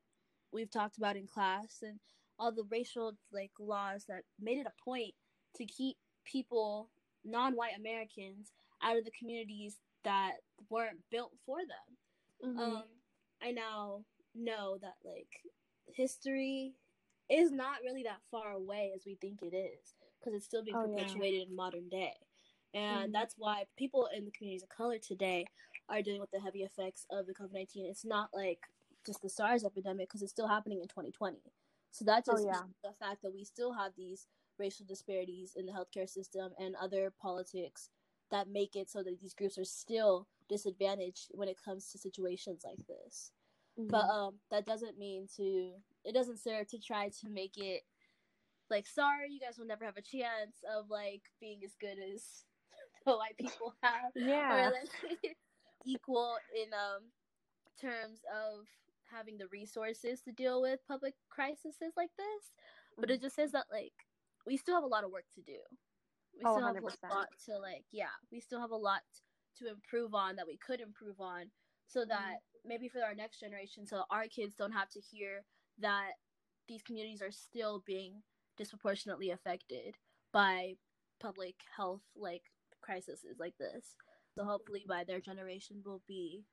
[0.51, 1.99] we've talked about in class and
[2.39, 5.13] all the racial like laws that made it a point
[5.55, 6.89] to keep people
[7.25, 10.37] non-white Americans out of the communities that
[10.69, 11.97] weren't built for them.
[12.43, 12.61] Mhm.
[12.63, 12.83] Um,
[13.41, 15.43] I now know that like
[15.93, 16.73] history
[17.29, 20.77] is not really that far away as we think it is because it's still being
[20.77, 20.97] Oh, yeah.
[20.97, 22.13] perpetuated in modern day.
[22.73, 23.13] And Mhm.
[23.13, 25.45] that's why people in the communities of color today
[25.89, 27.85] are dealing with the heavy effects of the COVID 19.
[27.85, 28.59] It's not like
[29.05, 31.37] just the SARS epidemic because it's still happening in 2020.
[31.91, 32.61] So that Oh, just yeah.
[32.83, 34.27] the fact that we still have these
[34.59, 37.89] racial disparities in the healthcare system and other politics
[38.31, 42.63] that make it so that these groups are still disadvantaged when it comes to situations
[42.63, 43.31] like this.
[43.77, 44.09] But Mhm.
[44.09, 45.81] um, that doesn't mean to.
[46.03, 47.83] It doesn't serve to try to make it
[48.69, 52.45] like sorry, you guys will never have a chance of like being as good as
[53.05, 54.67] the white people have, Yeah.
[54.67, 55.37] or like
[55.85, 57.11] equal in um
[57.79, 58.65] terms of
[59.11, 62.51] having the resources to deal with public crises like this.
[62.97, 63.93] But it just says that like
[64.45, 65.57] we still have a lot of work to do.
[66.37, 66.81] We Oh, still have 100%.
[67.11, 69.01] a lot to like yeah, we still have a lot
[69.57, 71.51] to improve on that we could improve on
[71.87, 75.43] so that maybe for our next generation so our kids don't have to hear
[75.79, 76.11] that
[76.67, 78.21] these communities are still being
[78.57, 79.95] disproportionately affected
[80.31, 80.75] by
[81.19, 82.43] public health like
[82.81, 83.95] crises like this.
[84.39, 86.45] So hopefully by their generation will be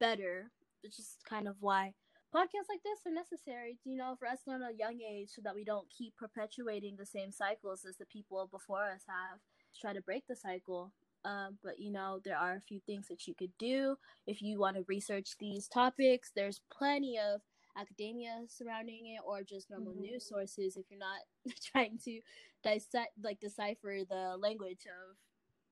[0.00, 0.50] better.
[0.82, 1.94] Which is kind of why
[2.34, 5.30] podcasts like this are necessary, you know, for us to learn at a young age
[5.34, 9.40] so that we don't keep perpetuating the same cycles as the people before us have.
[9.80, 10.92] Try to break the cycle.
[11.24, 14.58] Um, but you know, there are a few things that you could do if you
[14.60, 16.32] want to research these topics.
[16.34, 17.40] There's plenty of
[17.78, 20.00] academia surrounding it, or just normal Mhm.
[20.00, 21.22] news sources if you're not
[21.64, 22.20] trying to
[22.62, 25.16] dissect, like decipher the language of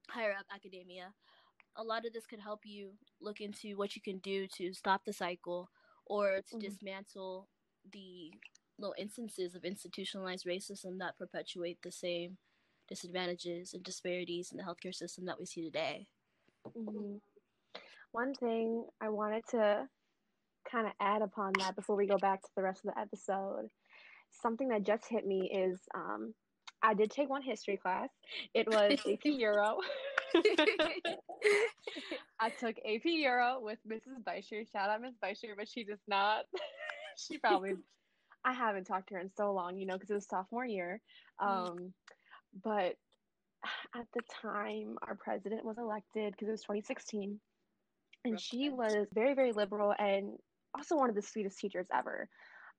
[0.09, 1.15] higher up academia.
[1.77, 5.05] A lot of this could help you look into what you can do to stop
[5.05, 5.71] the cycle
[6.07, 6.61] or to Mhm.
[6.61, 7.49] dismantle
[7.93, 8.33] the
[8.79, 12.39] little instances of institutionalized racism that perpetuate the same
[12.89, 16.07] disadvantages and disparities in the healthcare system that we see today.
[16.77, 17.21] Mhm.
[18.11, 19.89] One thing I wanted to
[20.65, 23.71] kind of add upon that before we go back to the rest of the episode,
[24.31, 26.35] something that just hit me is um,
[26.83, 28.09] I did take one history class.
[28.55, 29.79] It was AP Euro.
[32.41, 34.23] I took AP Euro with Mrs.
[34.27, 34.65] Beischer.
[34.71, 36.45] Shout out Miss Beischer, but she does not.
[37.17, 37.75] she probably.
[38.45, 41.01] I haven't talked to her in so long, you know, because it was sophomore year.
[41.39, 41.93] Um,
[42.65, 42.97] but
[43.95, 47.39] at the time, our president was elected because it was 2016,
[48.25, 50.33] and she was very, very liberal and
[50.75, 52.29] also one of the sweetest teachers ever.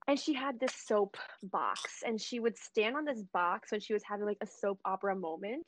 [0.07, 3.93] And she had this soap box, and she would stand on this box when she
[3.93, 5.65] was having like a soap opera moment.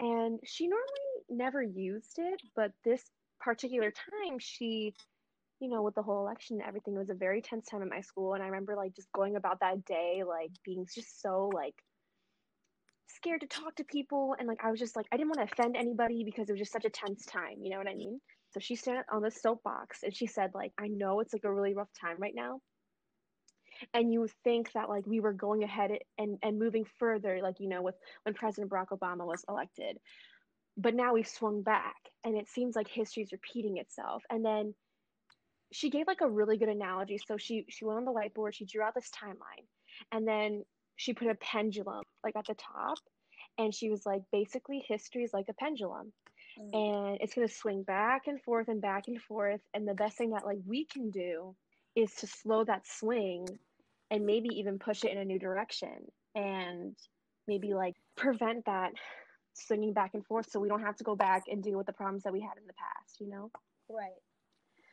[0.00, 3.02] And she normally never used it, but this
[3.40, 4.94] particular time she
[5.60, 7.88] you know, with the whole election and everything, it was a very tense time at
[7.88, 8.34] my school.
[8.34, 11.74] And I remember like just going about that day, like being just so like
[13.08, 14.36] scared to talk to people.
[14.38, 16.60] And like I was just like, I didn't want to offend anybody because it was
[16.60, 17.56] just such a tense time.
[17.60, 18.20] You know what I mean?
[18.52, 21.52] So she stood on the soapbox and she said, like, I know it's like a
[21.52, 22.60] really rough time right now.
[23.94, 27.68] And you think that like we were going ahead and, and moving further, like, you
[27.68, 29.98] know, with when President Barack Obama was elected.
[30.76, 34.22] But now we've swung back and it seems like history is repeating itself.
[34.30, 34.74] And then
[35.72, 37.18] she gave like a really good analogy.
[37.18, 39.66] So she she went on the whiteboard, she drew out this timeline,
[40.12, 40.64] and then
[40.96, 42.98] she put a pendulum like at the top,
[43.58, 46.12] and she was like, basically, history is like a pendulum,
[46.58, 46.70] mm.
[46.72, 49.60] and it's gonna swing back and forth and back and forth.
[49.74, 51.54] And the best thing that like we can do
[51.94, 53.46] is to slow that swing,
[54.10, 56.96] and maybe even push it in a new direction, and
[57.46, 58.92] maybe like prevent that
[59.54, 61.92] swinging back and forth, so we don't have to go back and deal with the
[61.92, 63.20] problems that we had in the past.
[63.20, 63.50] You know?
[63.88, 64.12] Right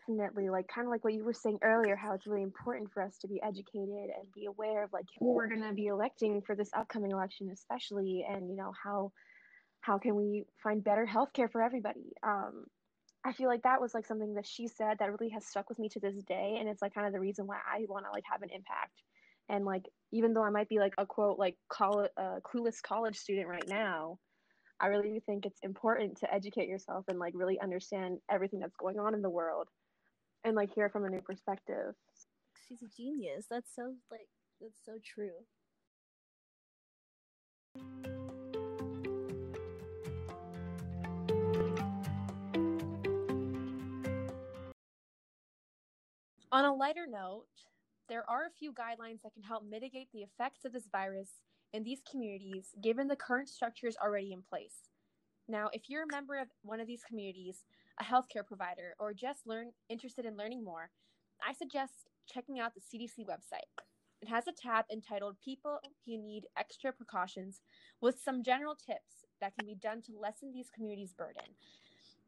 [0.07, 3.01] definitely like kind of like what you were saying earlier how it's really important for
[3.01, 6.41] us to be educated and be aware of like who we're going to be electing
[6.41, 9.11] for this upcoming election especially and you know how
[9.81, 12.65] how can we find better health care for everybody um
[13.25, 15.79] i feel like that was like something that she said that really has stuck with
[15.79, 18.11] me to this day and it's like kind of the reason why i want to
[18.11, 19.01] like have an impact
[19.49, 23.17] and like even though i might be like a quote like call uh, clueless college
[23.17, 24.17] student right now
[24.79, 28.75] I really do think it's important to educate yourself and like really understand everything that's
[28.75, 29.69] going on in the world
[30.43, 31.95] and like hear from a new perspective.
[32.67, 33.45] She's a genius.
[33.49, 34.27] That's so like
[34.59, 35.31] that's so true.
[46.55, 47.47] On a lighter note,
[48.07, 51.41] there are a few guidelines that can help mitigate the effects of this virus
[51.73, 54.87] in these communities given the current structures already in place.
[55.49, 57.65] Now, if you're a member of one of these communities,
[57.99, 60.91] a healthcare provider, or just learn interested in learning more,
[61.45, 63.67] I suggest checking out the CDC website.
[64.21, 67.59] It has a tab entitled People Who Need Extra Precautions
[67.99, 71.43] with some general tips that can be done to lessen these communities' burden.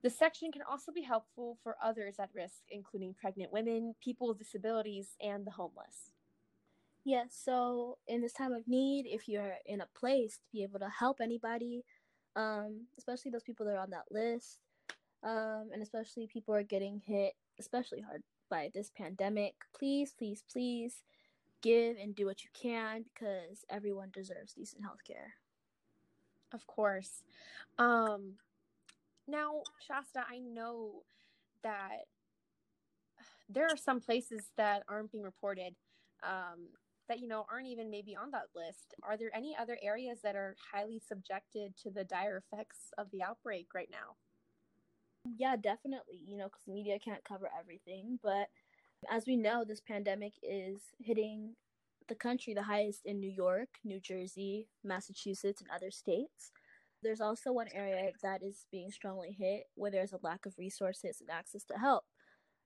[0.04, 4.38] The section can also be helpful for others at risk, including pregnant women, people with
[4.38, 6.12] disabilities, and the homeless.
[7.04, 10.64] Yes, yeah, so in this time of need, if you're in a place to be
[10.64, 11.84] able to help anybody,
[12.36, 14.60] um, especially those people that are on that list,
[15.24, 19.56] um, and especially people are getting hit especially hard by this pandemic.
[19.78, 21.04] Please, please, please
[21.62, 25.34] give and do what you can because everyone deserves decent health care.
[26.54, 27.24] Of course.
[27.78, 28.34] Um,
[29.28, 31.04] now, Shasta, I know
[31.63, 32.06] that
[33.50, 35.76] there are some places that aren't being reported
[36.24, 36.68] um,
[37.08, 38.96] that you know aren't even maybe on that list.
[39.04, 43.24] Are there any other areas that are highly subjected to the dire effects of the
[43.24, 44.16] outbreak right now?
[45.38, 46.22] Yeah, definitely.
[46.26, 48.20] You know, because media can't cover everything.
[48.24, 48.48] But
[49.12, 51.56] as we know, this pandemic is hitting
[52.08, 56.52] the country the highest in New York, New Jersey, Massachusetts, and other states.
[57.04, 61.22] There's also one area that is being strongly hit where there's a lack of resources
[61.22, 62.06] and access to help.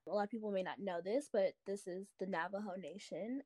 [0.08, 3.42] A lot of people may not know this, but this is the Navajo Nation.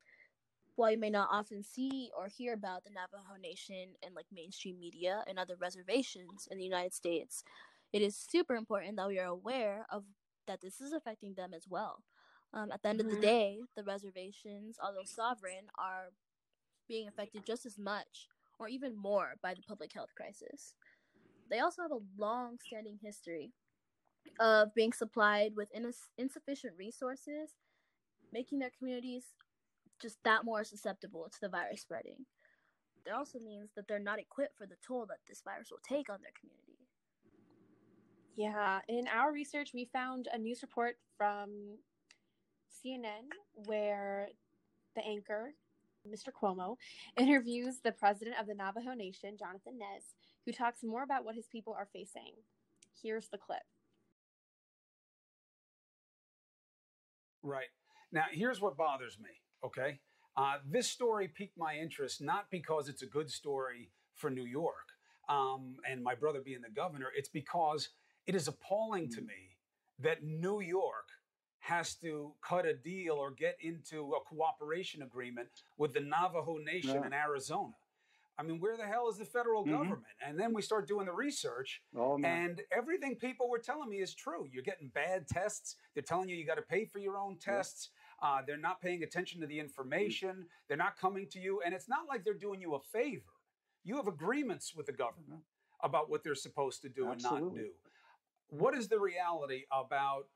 [0.76, 4.78] While you may not often see or hear about the Navajo Nation in like mainstream
[4.78, 7.42] media and other reservations in the United States,
[7.92, 10.04] it is super important that we are aware of
[10.46, 12.02] that this is affecting them as well.
[12.54, 13.08] Um, at the end mm-hmm.
[13.08, 13.36] of the mm-hmm.
[13.36, 16.10] day, the reservations, although sovereign, are
[16.88, 20.74] being affected just as much or even more by the public health crisis.
[21.50, 23.52] They also have a long standing history
[24.40, 27.50] of being supplied with ins- insufficient resources,
[28.32, 29.24] making their communities
[30.00, 32.26] just that more susceptible to the virus spreading.
[33.06, 36.10] It also means that they're not equipped for the toll that this virus will take
[36.10, 36.76] on their community.
[38.36, 41.78] Yeah, in our research, we found a news report from
[42.68, 43.30] CNN
[43.66, 44.28] where
[44.94, 45.54] the anchor,
[46.06, 46.28] Mr.
[46.32, 46.76] Cuomo,
[47.16, 50.14] interviews the president of the Navajo Nation, Jonathan Nez,
[50.44, 52.32] who talks more about what his people are facing.
[53.02, 53.62] Here's the clip.
[57.42, 57.68] Right.
[58.12, 59.30] Now, here's what bothers me,
[59.64, 60.00] okay?
[60.36, 64.86] Uh, this story piqued my interest not because it's a good story for New York
[65.28, 67.90] um, and my brother being the governor, it's because
[68.26, 69.26] it is appalling to mm.
[69.26, 69.56] me
[70.00, 71.08] that New York
[71.66, 77.00] has to cut a deal or get into a cooperation agreement with the Navajo Nation
[77.00, 77.06] yeah.
[77.06, 77.74] in Arizona.
[78.38, 79.72] I mean, where the hell is the federal mm-hmm.
[79.72, 80.02] government?
[80.24, 84.14] And then we start doing the research, oh, and everything people were telling me is
[84.14, 84.46] true.
[84.52, 85.76] You're getting bad tests.
[85.94, 87.88] They're telling you you got to pay for your own tests.
[88.22, 88.28] Yeah.
[88.28, 90.30] Uh, they're not paying attention to the information.
[90.30, 90.44] Mm.
[90.68, 93.32] They're not coming to you, and it's not like they're doing you a favor.
[93.82, 95.86] You have agreements with the government mm-hmm.
[95.86, 97.48] about what they're supposed to do Absolutely.
[97.48, 97.70] and not do
[98.48, 100.26] what is the reality about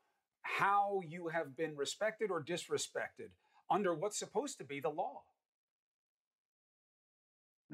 [0.41, 3.29] how you have been respected or disrespected
[3.69, 5.21] under what's supposed to be the law.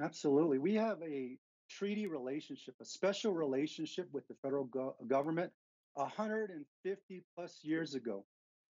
[0.01, 0.59] Absolutely.
[0.59, 1.37] We have a
[1.69, 5.51] treaty relationship, a special relationship with the federal go- government
[5.95, 8.25] 150 plus years ago.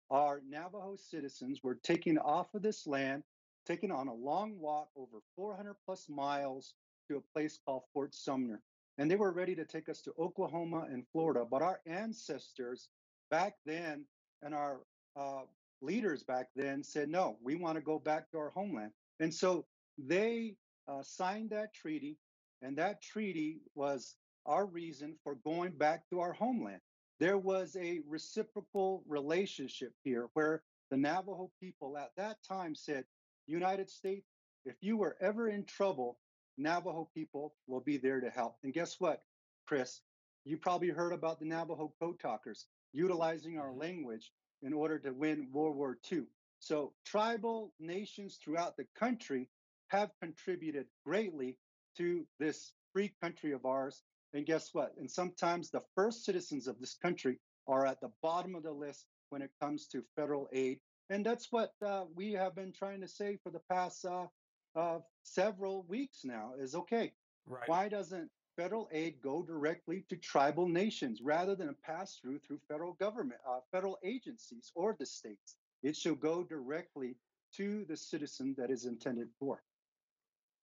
[0.10, 3.24] Our Navajo citizens were taken off of this land,
[3.66, 6.74] taken on a long walk over 400 plus miles
[7.08, 8.62] to a place called Fort Sumner.
[8.98, 11.46] And they were ready to take us to Oklahoma and Florida.
[11.50, 12.90] But our ancestors
[13.32, 14.06] back then
[14.44, 14.82] and our
[15.20, 15.42] uh,
[15.82, 18.92] leaders back then said, no, we want to go back to our homeland.
[19.20, 19.66] And so
[19.98, 20.56] they
[20.88, 22.18] uh, signed that treaty,
[22.62, 24.16] and that treaty was
[24.46, 26.82] our reason for going back to our homeland.
[27.20, 33.06] There was a reciprocal relationship here where the Navajo people at that time said,
[33.48, 34.28] United States,
[34.66, 36.18] if you were ever in trouble,
[36.58, 38.58] Navajo people will be there to help.
[38.64, 39.24] And guess what,
[39.68, 40.02] Chris?
[40.46, 45.48] You probably heard about the Navajo code talkers utilizing our language in order to win
[45.52, 46.24] World War II.
[46.60, 49.50] So tribal nations throughout the country
[49.88, 51.58] have contributed greatly
[51.98, 54.04] to this free country of ours.
[54.34, 54.94] And guess what?
[54.98, 59.06] And sometimes the first citizens of this country are at the bottom of the list
[59.30, 60.80] when it comes to federal aid.
[61.10, 64.28] And that's what uh, we have been trying to say for the past uh,
[64.76, 67.12] uh, several weeks now is okay,
[67.48, 67.68] Right.
[67.68, 72.60] why doesn't federal aid go directly to tribal nations rather than a pass through through
[72.68, 75.58] federal government, uh, federal agencies or the states?
[75.84, 77.16] It shall go directly
[77.58, 79.64] to the citizen that is intended for.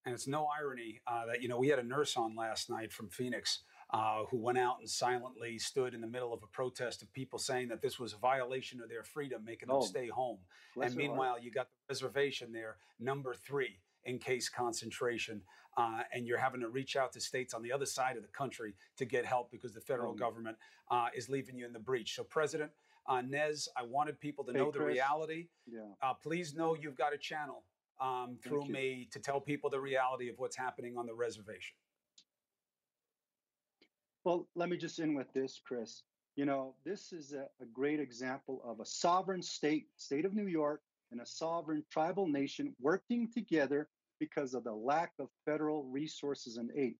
[0.05, 2.91] And it's no irony uh, that, you know, we had a nurse on last night
[2.91, 3.59] from Phoenix
[3.93, 7.37] uh, who went out and silently stood in the middle of a protest of people
[7.37, 10.37] saying that this was a violation of their freedom, making them Oh, stay home.
[10.81, 15.41] and meanwhile, you got the reservation there, number three in case concentration.
[15.77, 18.29] Uh, and you're having to reach out to states on the other side of the
[18.29, 20.57] country to get help because the federal Um, government
[20.91, 22.15] uh, is leaving you in the breach.
[22.15, 22.71] So, President
[23.05, 24.93] uh, Nez, I wanted people to Hey, know the Chris.
[24.95, 25.47] reality.
[25.65, 25.81] Yeah.
[26.01, 27.63] Uh, please know you've got a channel
[28.01, 31.75] um, through me to tell people the reality of what's happening on the reservation.
[34.25, 36.03] Well, let me just end with this, Chris.
[36.35, 40.47] You know, this is a, a great example of a sovereign state, state of New
[40.47, 43.87] York, and a sovereign tribal nation working together
[44.19, 46.95] because of the lack of federal resources and aid.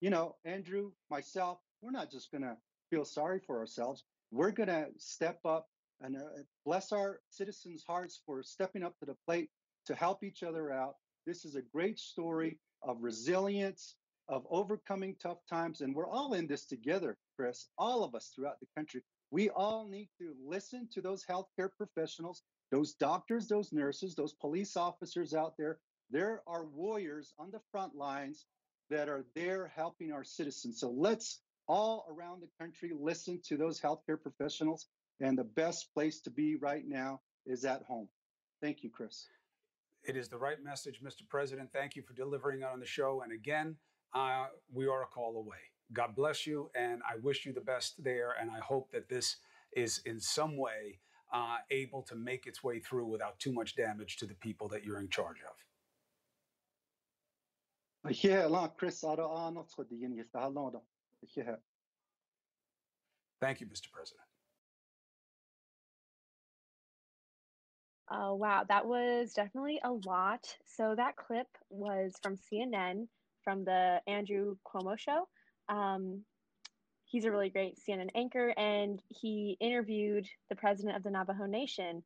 [0.00, 2.56] You know, Andrew, myself, we're not just going to
[2.90, 4.04] feel sorry for ourselves.
[4.30, 5.68] We're going to step up
[6.00, 9.50] and uh, bless our citizens' hearts for stepping up to the plate
[9.86, 10.96] to help each other out.
[11.26, 13.96] This is a great story of resilience,
[14.28, 15.80] of overcoming tough times.
[15.80, 19.02] And we're all in this together, Chris, all of us throughout the country.
[19.30, 24.76] We all need to listen to those healthcare professionals, those doctors, those nurses, those police
[24.76, 25.78] officers out there.
[26.10, 28.46] There are warriors on the front lines
[28.90, 30.80] that are there helping our citizens.
[30.80, 34.86] So let's all around the country listen to those healthcare professionals.
[35.20, 38.08] And the best place to be right now is at home.
[38.60, 39.26] Thank you, Chris.
[40.04, 41.28] It is the right message, Mr.
[41.28, 41.70] President.
[41.72, 43.22] Thank you for delivering on the show.
[43.22, 43.76] And again,
[44.14, 45.56] uh, we are a call away.
[45.92, 48.34] God bless you, and I wish you the best there.
[48.40, 49.36] And I hope that this
[49.72, 51.00] is in some way
[51.32, 54.84] uh, able to make its way through without too much damage to the people that
[54.84, 55.56] you're in charge of.
[58.22, 60.80] Yeah, la Chris, ara ana tsodi yin yista halanda.
[61.36, 61.56] Yeah.
[63.40, 63.90] Thank you, Mr.
[63.92, 64.22] President.
[68.10, 68.64] Oh, wow.
[68.68, 70.56] That was definitely a lot.
[70.64, 73.08] So that clip was from CNN
[73.42, 75.26] from the Andrew Cuomo show.
[75.68, 76.24] Um,
[77.16, 82.02] he's a really great CNN anchor, and he interviewed the president of the Navajo Nation.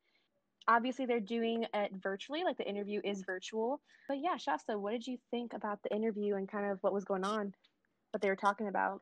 [0.68, 3.80] Obviously, they're doing it virtually, like the interview is virtual.
[4.06, 7.04] But yeah, Shasta, what did you think about the interview and kind of what was
[7.04, 7.52] going on,
[8.12, 9.00] what they were talking about?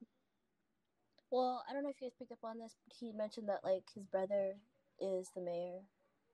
[1.31, 3.61] Well, I don't know if you guys picked up on this, but he mentioned that
[3.63, 4.55] like his brother
[4.99, 5.81] is the mayor,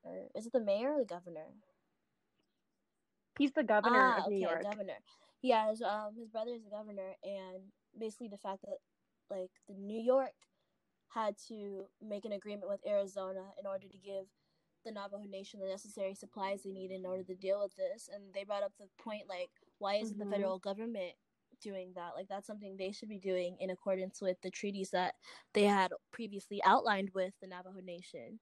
[0.04, 1.46] or is it the mayor or the governor?
[3.40, 4.62] He's the governor ah, of New okay, York.
[4.62, 5.00] governor.
[5.42, 7.64] Yeah, his, um, his brother is the governor, and
[7.98, 8.78] basically the fact that
[9.30, 10.34] like the New York
[11.08, 14.26] had to make an agreement with Arizona in order to give
[14.84, 18.34] the Navajo Nation the necessary supplies they need in order to deal with this, and
[18.34, 20.24] they brought up the point like, why isn't Mhm.
[20.24, 21.14] the federal government
[21.60, 22.14] doing that?
[22.14, 25.14] Like that's something they should be doing in accordance with the treaties that
[25.54, 28.40] they had previously outlined with the Navajo Nation,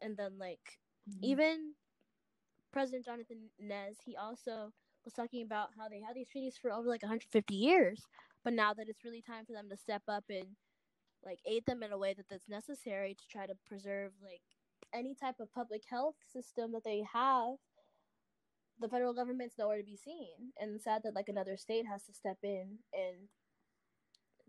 [0.00, 0.78] and then like
[1.20, 1.74] even
[2.70, 4.72] President Jonathan Nez, he also
[5.04, 8.06] was talking about how they had these treaties for over like 150 years,
[8.44, 10.46] but now that it's really time for them to step up and
[11.24, 14.42] like aid them in a way that that's necessary to try to preserve like
[14.94, 17.54] any type of public health system that they have,
[18.80, 22.04] the federal government's nowhere to be seen, and it's sad that like another state has
[22.04, 23.28] to step in and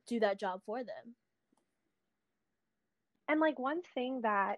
[0.07, 1.15] do that job for them.
[3.29, 4.57] And like one thing that,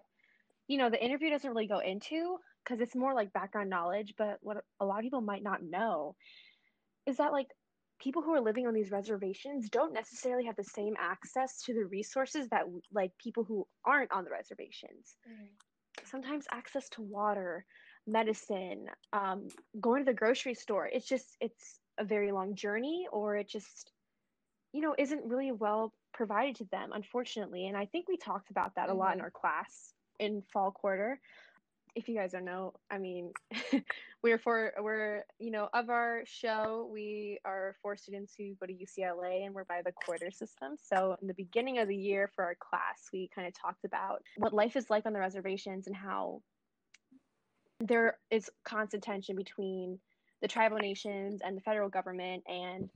[0.66, 4.38] you know, the interview doesn't really go into because it's more like background knowledge, but
[4.40, 6.16] what a lot of people might not know
[7.06, 7.46] is that like
[7.98, 11.84] people who are living on these reservations don't necessarily have the same access to the
[11.84, 15.16] resources that like people who aren't on the reservations.
[15.28, 15.48] Mm.
[16.04, 17.64] Sometimes access to water,
[18.06, 19.48] medicine, um,
[19.80, 23.92] going to the grocery store, it's just it's a very long journey or it just
[24.72, 28.74] you know isn't really well provided to them unfortunately and i think we talked about
[28.74, 28.96] that mm-hmm.
[28.96, 29.24] a lot in mm-hmm.
[29.24, 31.18] our class in fall quarter
[31.96, 33.32] if you guys don't know i mean
[34.22, 38.72] we're for we're you know of our show we are four students who go to
[38.72, 40.74] ucla and we're by the quarter system.
[40.82, 44.22] So in the beginning of the year for our class we kind of talked about
[44.36, 46.42] what life is like on the reservations and how
[47.80, 49.98] there is constant tension between
[50.42, 52.42] the tribal nations and the federal government.
[52.46, 52.88] And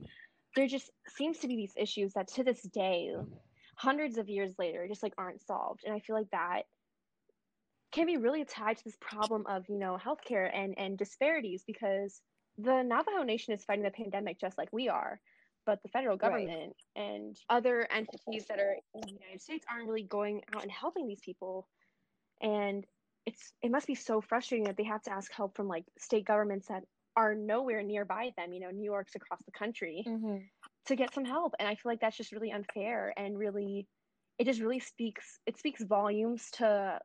[0.55, 3.13] there just seems to be these issues that to this day
[3.75, 5.81] hundreds of years later just like aren't solved.
[5.85, 6.63] And i feel like that
[7.91, 12.21] can be really tied to this problem of you know healthcare and and disparities because
[12.57, 15.19] the navajo nation is fighting the pandemic just like we are
[15.65, 17.03] but the federal government right.
[17.03, 21.07] and other entities that are in the united states aren't really going out and helping
[21.07, 21.67] these people
[22.41, 22.85] and
[23.25, 26.25] it's it must be so frustrating that they have to ask help from like state
[26.25, 26.83] governments that
[27.15, 30.37] are nowhere nearby them, you know, New York's across the country mm-hmm.
[30.85, 31.53] to get some help.
[31.59, 33.87] And I feel like that's just really unfair and really,
[34.39, 36.99] it just really speaks, it speaks volumes to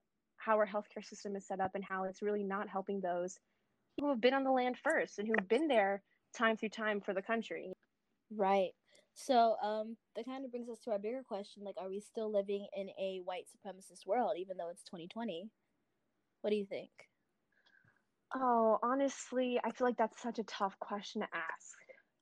[0.46, 3.36] how our healthcare system is set up and how it's really not helping those
[3.98, 6.02] who have been on the land first and who've been there
[6.36, 7.72] time through time for the country.
[8.30, 8.70] Right.
[9.14, 12.32] So um, that kind of brings us to our bigger question: like, are we still
[12.32, 15.50] living in a white supremacist world, even though it's 2020?
[16.42, 16.90] What do you think?
[18.34, 21.76] Oh, honestly, I feel like that's such a tough question to ask.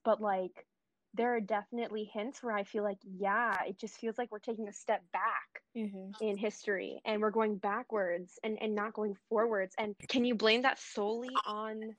[0.05, 0.67] But like
[1.15, 4.69] there are definitely hints where I feel like, yeah, it just feels like we're taking
[4.69, 6.11] a step back mm-hmm.
[6.21, 9.75] in history and we're going backwards and, and not going forwards.
[9.79, 11.95] And can you blame that solely on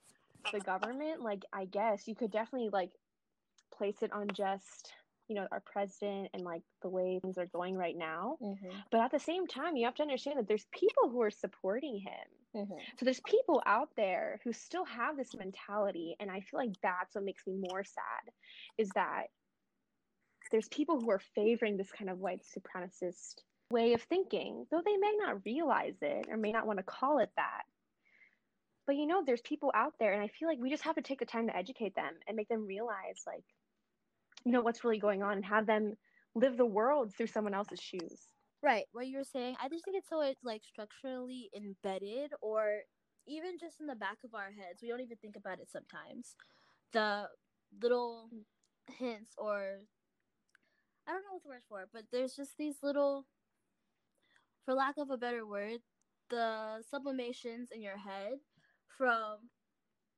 [0.52, 1.22] the government?
[1.22, 2.90] Like, I guess you could definitely like
[3.76, 4.92] place it on just
[5.28, 8.68] you know our president and like the way things are going right now mm-hmm.
[8.92, 11.96] but at the same time you have to understand that there's people who are supporting
[11.96, 12.26] him
[12.56, 12.74] mm-hmm.
[12.98, 17.14] so there's people out there who still have this mentality and i feel like that's
[17.14, 18.32] what makes me more sad
[18.78, 19.24] is that
[20.50, 24.96] there's people who are favoring this kind of white supremacist way of thinking though they
[24.96, 27.62] may not realize it or may not want to call it that
[28.86, 31.02] but you know there's people out there and i feel like we just have to
[31.02, 33.44] take the time to educate them and make them realize like
[34.44, 35.94] you know what's really going on and have them
[36.36, 38.28] live the world through someone else's shoes
[38.62, 42.80] right what you're saying i just think it's so it's like structurally embedded or
[43.26, 46.36] even just in the back of our heads we don't even think about it sometimes
[46.92, 47.24] the
[47.82, 48.30] little
[48.98, 49.80] hints or
[51.06, 53.26] i don't know what the word for it but there's just these little
[54.64, 55.80] for lack of a better word
[56.30, 58.38] the sublimations in your head
[58.96, 59.38] from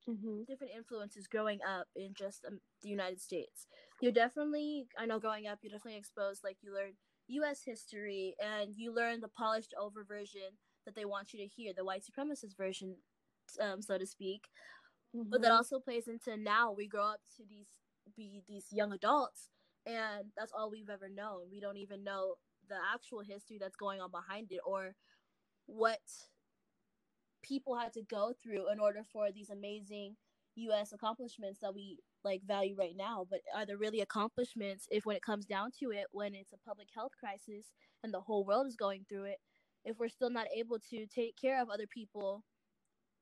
[0.09, 0.43] mm-hmm.
[0.47, 3.67] different influences growing up in just um, the United States.
[4.01, 6.43] You're definitely, I know, growing up, you're definitely exposed.
[6.45, 6.93] Like you learn
[7.29, 7.63] U.S.
[7.65, 11.85] history, and you learn the polished over version that they want you to hear, the
[11.85, 12.97] white supremacist version,
[13.61, 14.49] um, so to speak.
[15.15, 15.31] Mm-hmm.
[15.31, 15.57] But that mm-hmm.
[15.57, 17.67] also plays into now we grow up to these
[18.17, 19.51] be these young adults,
[19.85, 21.43] and that's all we've ever known.
[21.51, 22.35] We don't even know
[22.69, 24.95] the actual history that's going on behind it, or
[25.67, 26.01] what
[27.43, 30.17] people had to go through in order for these amazing
[30.57, 35.17] US accomplishments that we like value right now but are there really accomplishments if when
[35.17, 37.67] it comes down to it when it's a public health crisis
[38.03, 39.39] and the whole world is going through it
[39.85, 42.43] if we're still not able to take care of other people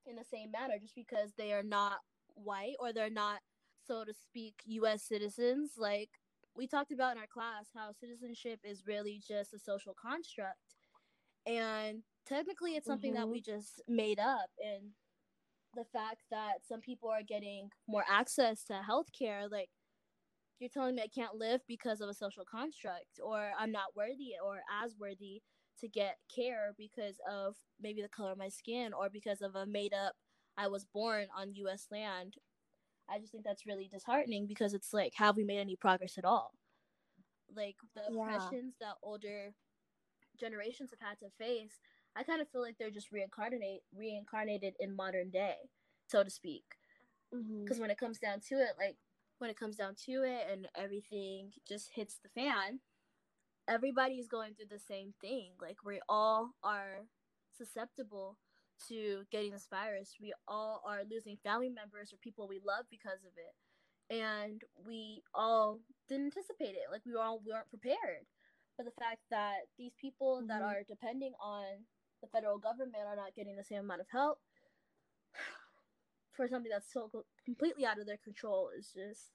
[0.06, 1.98] in the same manner just because they are not
[2.34, 3.40] white or they're not
[3.86, 6.10] so to speak US citizens like
[6.56, 10.74] we talked about in our class how citizenship is really just a social construct
[11.46, 13.22] and technically it's something mm-hmm.
[13.22, 14.90] that we just made up and
[15.76, 19.68] the fact that some people are getting more access to healthcare like
[20.58, 24.32] you're telling me I can't live because of a social construct or I'm not worthy
[24.42, 25.42] or as worthy
[25.80, 29.66] to get care because of maybe the color of my skin or because of a
[29.66, 30.14] made up
[30.56, 32.34] I was born on US land.
[33.08, 36.24] I just think that's really disheartening because it's like have we made any progress at
[36.24, 36.52] all?
[37.54, 38.22] Like the yeah.
[38.22, 39.52] oppressions that older
[40.40, 41.80] generations have had to face
[42.16, 45.56] I kind of feel like they're just reincarnate reincarnated in modern day,
[46.06, 46.64] so to speak.
[47.30, 47.80] Because mm-hmm.
[47.80, 48.96] when it comes down to it, like
[49.38, 52.80] when it comes down to it, and everything just hits the fan,
[53.68, 55.50] everybody's going through the same thing.
[55.60, 57.06] Like we all are
[57.56, 58.38] susceptible
[58.88, 60.16] to getting this virus.
[60.20, 63.54] We all are losing family members or people we love because of it.
[64.08, 66.90] And we all didn't anticipate it.
[66.92, 68.26] Like we all we weren't prepared
[68.76, 70.48] for the fact that these people mm-hmm.
[70.48, 71.64] that are depending on
[72.20, 74.38] the federal government are not getting the same amount of help
[76.36, 77.10] for something that's so
[77.44, 79.32] completely out of their control is just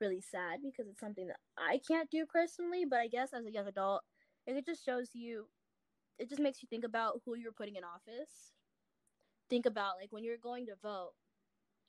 [0.00, 3.52] really sad because it's something that I can't do personally, but I guess as a
[3.52, 4.02] young adult,
[4.46, 5.46] it just shows you
[6.18, 8.52] it just makes you think about who you're putting in office.
[9.48, 11.12] Think about like when you're going to vote,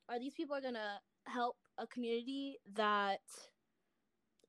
[0.09, 3.21] are these people are going to help a community that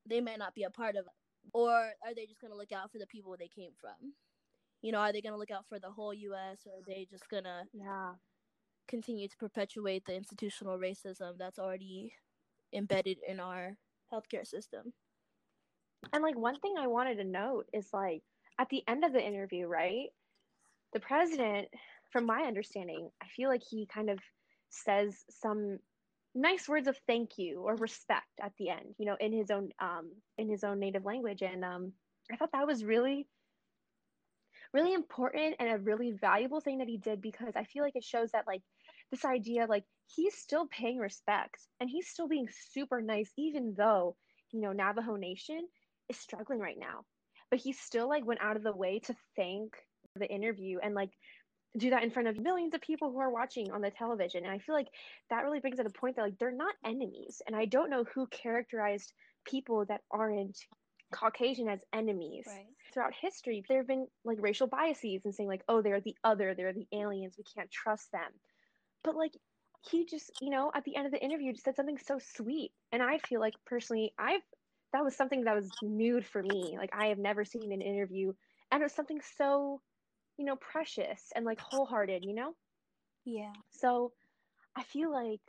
[0.07, 1.05] they may not be a part of
[1.53, 4.13] or are they just going to look out for the people they came from?
[4.85, 7.07] You know, are they going to look out for the whole US or are they
[7.09, 8.13] just going to Yeah
[8.87, 12.13] continue to perpetuate the institutional racism that's already
[12.73, 13.75] embedded in our
[14.11, 14.93] healthcare system.
[16.13, 18.21] And like one thing I wanted to note is like
[18.59, 20.07] at the end of the interview, right?
[20.93, 21.67] The president,
[22.11, 24.19] from my understanding, I feel like he kind of
[24.69, 25.79] says some
[26.33, 29.69] nice words of thank you or respect at the end, you know, in his own
[29.79, 31.41] um in his own native language.
[31.41, 31.93] And um
[32.31, 33.27] I thought that was really
[34.75, 38.03] really important and a really valuable thing that he did because I feel like it
[38.03, 38.61] shows that like
[39.11, 44.15] this idea like he's still paying respect and he's still being super nice even though
[44.51, 45.65] you know Navajo Nation
[46.09, 47.05] is struggling right now
[47.49, 49.73] but he still like went out of the way to thank
[50.15, 51.11] the interview and like
[51.77, 54.53] do that in front of millions of people who are watching on the television and
[54.53, 54.87] I feel like
[55.29, 58.03] that really brings at a point that like they're not enemies and I don't know
[58.13, 59.13] who characterized
[59.45, 60.57] people that aren't
[61.11, 62.45] Caucasian as enemies.
[62.47, 62.65] Right.
[62.95, 66.55] Throughout history, there have been like racial biases and saying like, oh, they're the other,
[66.55, 68.31] they're the aliens, we can't trust them.
[69.03, 69.33] But like
[69.81, 72.71] he just, you know, at the end of the interview just said something so sweet.
[72.93, 74.41] And I feel like personally, I've
[74.93, 76.77] that was something that was new for me.
[76.77, 78.33] Like I have never seen an interview
[78.71, 79.81] and it was something so,
[80.37, 82.55] you know, precious and like wholehearted, you know?
[83.25, 83.51] Yeah.
[83.71, 84.13] So
[84.75, 85.41] I feel like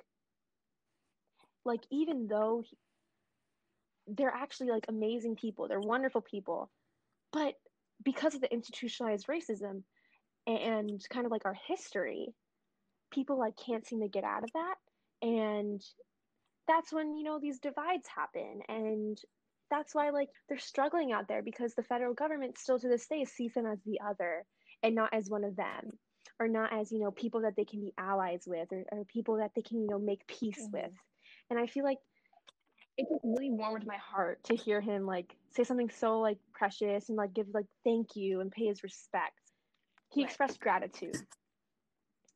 [1.64, 2.76] like even though he,
[4.09, 5.68] they're actually like amazing people.
[5.68, 6.70] They're wonderful people.
[7.37, 7.53] But
[8.03, 9.82] because of the institutionalized racism
[10.47, 12.28] and kind of like our history,
[13.12, 14.74] people like can't seem to get out of that.
[15.20, 15.82] And
[16.66, 18.61] that's when, you know, these divides happen.
[18.70, 19.18] And
[19.70, 23.26] that's why like they're struggling out there because the federal government still to this day
[23.26, 24.47] sees them as the other
[24.82, 25.91] and not as one of them
[26.41, 29.39] or not as you know people that they can be allies with or, or people
[29.39, 30.84] that they can you know make peace mm-hmm.
[30.84, 30.93] with
[31.51, 31.99] and i feel like
[32.99, 37.09] it just really warmed my heart to hear him like say something so like precious
[37.09, 39.42] and like give like thank you and pay his respects.
[40.11, 40.28] He right.
[40.28, 41.16] expressed gratitude.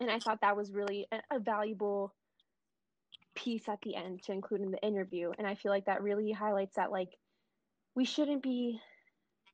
[0.01, 2.15] And I thought that was really a, a valuable
[3.35, 5.33] piece at the end to include in the interview.
[5.39, 7.11] And I feel like that really highlights that like
[7.95, 8.81] we shouldn't be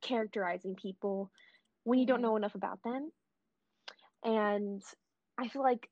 [0.03, 1.31] characterizing people
[1.85, 2.27] when you don't mm-hmm.
[2.27, 3.11] know enough about them.
[4.25, 4.83] And
[5.39, 5.89] I feel like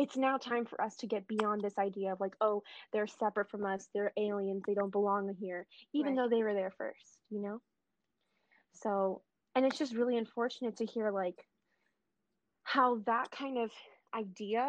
[0.00, 3.50] it's now time for us to get beyond this idea of like, oh, they're separate
[3.50, 6.22] from us, they're aliens, they don't belong here, even right.
[6.22, 7.60] though they were there first, you know?
[8.72, 9.20] So,
[9.54, 11.44] and it's just really unfortunate to hear like
[12.62, 13.70] how that kind of
[14.14, 14.66] idea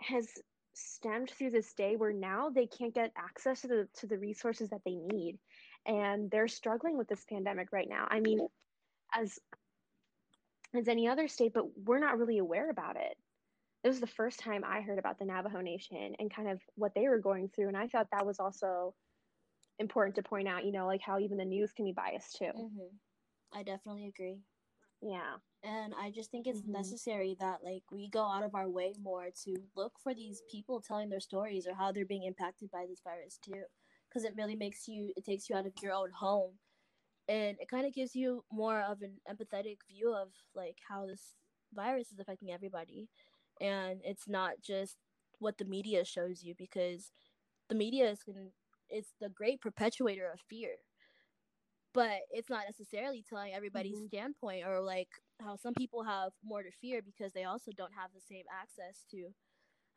[0.00, 0.26] has
[0.74, 4.70] stemmed through this day where now they can't get access to the to the resources
[4.70, 5.38] that they need
[5.86, 8.38] and they're struggling with this pandemic right now i mean
[9.14, 9.38] as
[10.74, 13.16] as any other state but we're not really aware about it
[13.82, 16.94] it was the first time I heard about the Navajo Nation and kind of what
[16.94, 17.68] they were going through.
[17.68, 18.94] And I thought that was also
[19.78, 22.52] important to point out, you know, like how even the news can be biased too.
[22.56, 23.58] Mm-hmm.
[23.58, 24.40] I definitely agree.
[25.02, 25.36] Yeah.
[25.64, 26.72] And I just think it's mm-hmm.
[26.72, 30.82] necessary that like we go out of our way more to look for these people
[30.86, 33.62] telling their stories or how they're being impacted by this virus too.
[34.08, 36.52] Because it really makes you, it takes you out of your own home.
[37.28, 41.36] And it kind of gives you more of an empathetic view of like how this
[41.72, 43.08] virus is affecting everybody
[43.60, 44.96] and it's not just
[45.38, 47.12] what the media shows you because
[47.68, 48.20] the media is
[48.88, 50.76] it's the great perpetuator of fear
[51.92, 54.06] but it's not necessarily telling everybody's mm-hmm.
[54.06, 55.08] standpoint or like
[55.40, 59.04] how some people have more to fear because they also don't have the same access
[59.10, 59.28] to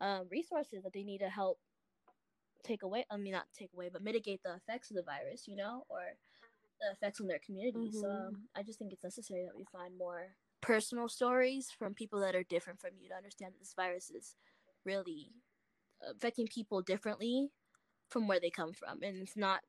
[0.01, 1.59] um, resources that they need to help
[2.63, 5.55] take away i mean not take away but mitigate the effects of the virus you
[5.55, 6.01] know or
[6.79, 7.99] the effects on their community mm-hmm.
[7.99, 10.27] so um, i just think it's necessary that we find more
[10.63, 14.35] personal stories from people that are different from you to understand that this virus is
[14.85, 15.29] really
[16.09, 17.49] affecting people differently
[18.09, 19.03] from where they come from.
[19.03, 19.59] And it's not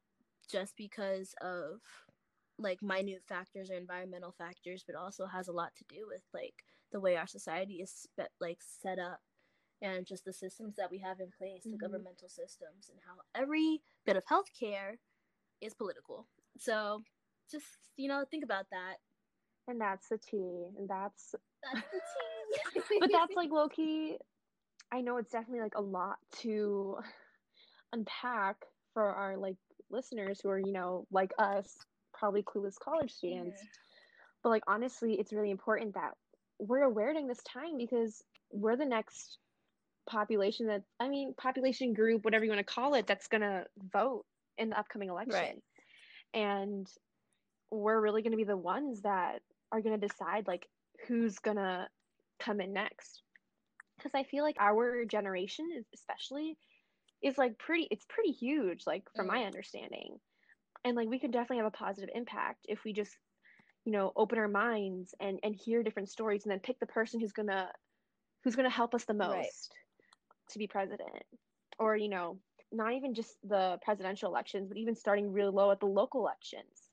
[0.51, 1.81] just because of
[2.59, 6.55] like minute factors or environmental factors but also has a lot to do with like
[6.93, 9.19] the way our society is spe- like set up
[9.83, 11.73] and just the systems that we have in place mm-hmm.
[11.73, 14.99] the governmental systems and how every bit of healthcare
[15.61, 16.29] is political.
[16.59, 17.03] So
[17.51, 17.65] just
[17.97, 18.99] you know think about that
[19.69, 20.67] and that's the tea.
[20.79, 21.35] And that's
[21.73, 21.87] that's
[22.75, 22.99] the tea.
[23.01, 24.17] but that's like lowkey.
[24.93, 26.99] I know it's definitely like a lot to
[27.93, 28.57] unpack
[28.93, 29.57] for our like
[29.91, 31.77] listeners who are, you know, like us,
[32.13, 33.61] probably clueless college students.
[33.63, 33.69] Yeah.
[34.43, 36.13] But like honestly, it's really important that
[36.59, 39.39] we're aware during this time because we're the next
[40.07, 44.25] population that I mean population group, whatever you want to call it, that's gonna vote
[44.59, 45.35] in the upcoming election.
[45.35, 45.63] Right.
[46.35, 46.87] And
[47.71, 49.41] we're really gonna be the ones that
[49.75, 50.69] are gonna decide like
[51.09, 51.89] who's gonna
[52.39, 53.23] come in next.
[53.97, 56.57] Because I feel like our generation especially
[57.23, 59.33] is like pretty it's pretty huge, like from mm.
[59.33, 60.19] my understanding.
[60.85, 63.17] And like we could definitely have a positive impact if we just
[63.85, 67.21] you know open our minds and and hear different stories and then pick the person
[67.21, 67.69] who's gonna
[68.43, 69.49] who's gonna help us the most right.
[70.51, 71.25] to be president
[71.79, 72.39] or you know
[72.73, 76.89] not even just the presidential elections but even starting really low at the local elections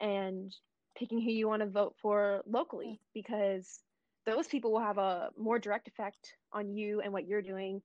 [0.00, 0.54] and
[0.96, 3.80] picking who you want to vote for locally because
[4.24, 7.80] those people will have a more direct effect on you and what you're doing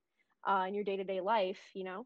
[0.47, 2.05] uh, in your day-to-day life you know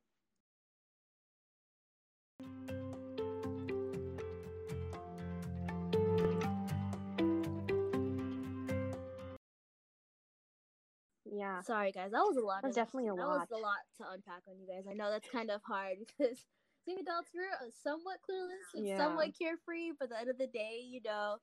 [11.35, 11.61] yeah.
[11.61, 12.11] Sorry, guys.
[12.11, 12.61] That was a lot.
[12.61, 13.49] That was definitely a that lot.
[13.49, 14.85] That was a lot to unpack on you guys.
[14.89, 16.39] I know that's kind of hard because
[16.85, 17.49] being adults, we're
[17.83, 18.97] somewhat clueless and yeah.
[18.97, 19.91] somewhat carefree.
[19.99, 21.37] But at the end of the day, you know,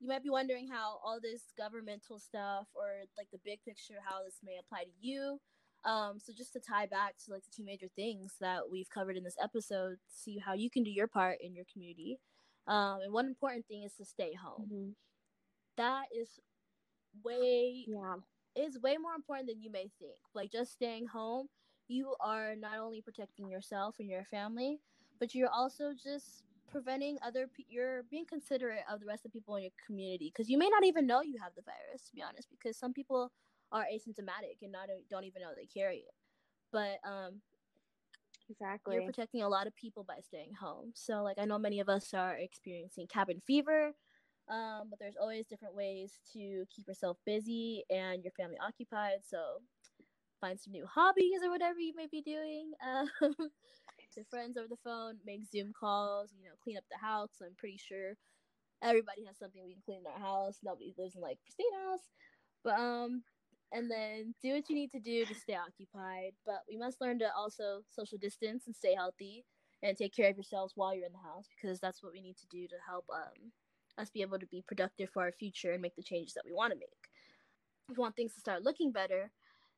[0.00, 4.22] you might be wondering how all this governmental stuff or like the big picture, how
[4.24, 5.38] this may apply to you.
[5.84, 9.16] Um, so just to tie back to like the two major things that we've covered
[9.16, 12.18] in this episode, see how you can do your part in your community.
[12.66, 14.66] Um, and one important thing is to stay home.
[14.66, 14.90] Mm-hmm.
[15.76, 16.40] That is
[17.24, 18.16] way yeah
[18.56, 20.18] is way more important than you may think.
[20.34, 21.48] Like just staying home,
[21.88, 24.80] you are not only protecting yourself and your family,
[25.18, 29.38] but you're also just preventing other pe- you're being considerate of the rest of the
[29.38, 32.14] people in your community because you may not even know you have the virus to
[32.14, 33.30] be honest because some people
[33.72, 36.14] are asymptomatic and not don't even know they carry it.
[36.72, 37.40] But um
[38.50, 38.94] exactly.
[38.94, 40.90] you're protecting a lot of people by staying home.
[40.94, 43.94] So like i know many of us are experiencing cabin fever
[44.48, 49.18] um, but there's always different ways to keep yourself busy and your family occupied.
[49.28, 49.60] So
[50.46, 52.72] find some new hobbies or whatever you may be doing.
[52.86, 53.08] Um,
[54.14, 57.30] to friends over the phone, make Zoom calls, you know, clean up the house.
[57.42, 58.14] I'm pretty sure
[58.82, 60.58] everybody has something we can clean in our house.
[60.62, 62.06] Nobody lives in like pristine house.
[62.64, 63.22] But um
[63.72, 66.32] and then do what you need to do to stay occupied.
[66.46, 69.44] But we must learn to also social distance and stay healthy
[69.82, 72.36] and take care of yourselves while you're in the house because that's what we need
[72.38, 73.52] to do to help um
[73.98, 76.52] us be able to be productive for our future and make the changes that we
[76.52, 77.02] want to make.
[77.88, 79.30] If we want things to start looking better,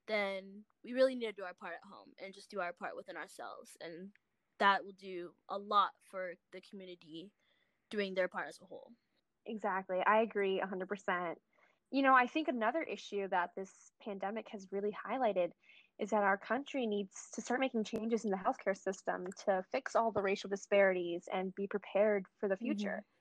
[0.09, 2.97] then we really need to do our part at home and just do our part
[2.97, 3.77] within ourselves.
[3.81, 4.09] And
[4.59, 7.31] that will do a lot for the community
[7.91, 8.91] doing their part as a whole.
[9.47, 9.99] Exactly.
[10.07, 11.35] I agree 100%.
[11.91, 13.71] You know, I think another issue that this
[14.05, 15.51] pandemic has really highlighted
[15.99, 19.97] is that our country needs to start making changes in the healthcare system to fix
[19.97, 23.03] all the racial disparities and be prepared for the future.
[23.03, 23.19] Mm-hmm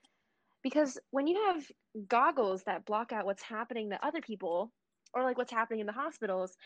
[0.62, 1.64] because when you have
[2.08, 4.72] goggles that block out what's happening to other people
[5.14, 6.56] or like what's happening in the hospitals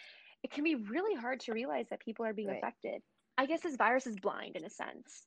[0.43, 2.59] it can be really hard to realize that people are being right.
[2.59, 3.03] affected
[3.38, 5.26] i guess this virus is blind in a sense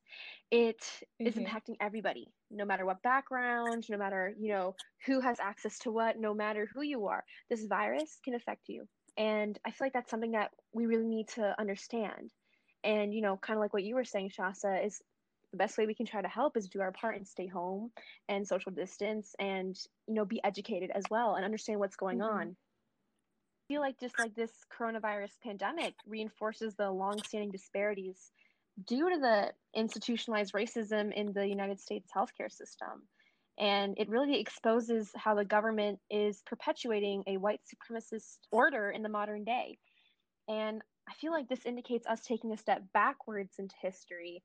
[0.51, 1.27] It mm-hmm.
[1.27, 5.91] is impacting everybody no matter what background no matter you know who has access to
[5.91, 8.87] what no matter who you are this virus can affect you
[9.17, 12.31] and i feel like that's something that we really need to understand
[12.83, 15.01] and you know kind of like what you were saying shasta is
[15.51, 17.89] the best way we can try to help is do our part and stay home
[18.27, 22.37] and social distance and you know be educated as well and understand what's going mm-hmm.
[22.37, 22.55] on
[23.67, 28.31] feel like just like this coronavirus pandemic reinforces the long-standing disparities
[28.87, 33.03] due to the institutionalized racism in the United States healthcare system.
[33.57, 39.09] And it really exposes how the government is perpetuating a white supremacist order in the
[39.09, 39.77] modern day.
[40.49, 44.43] And I feel like this indicates us taking a step backwards into history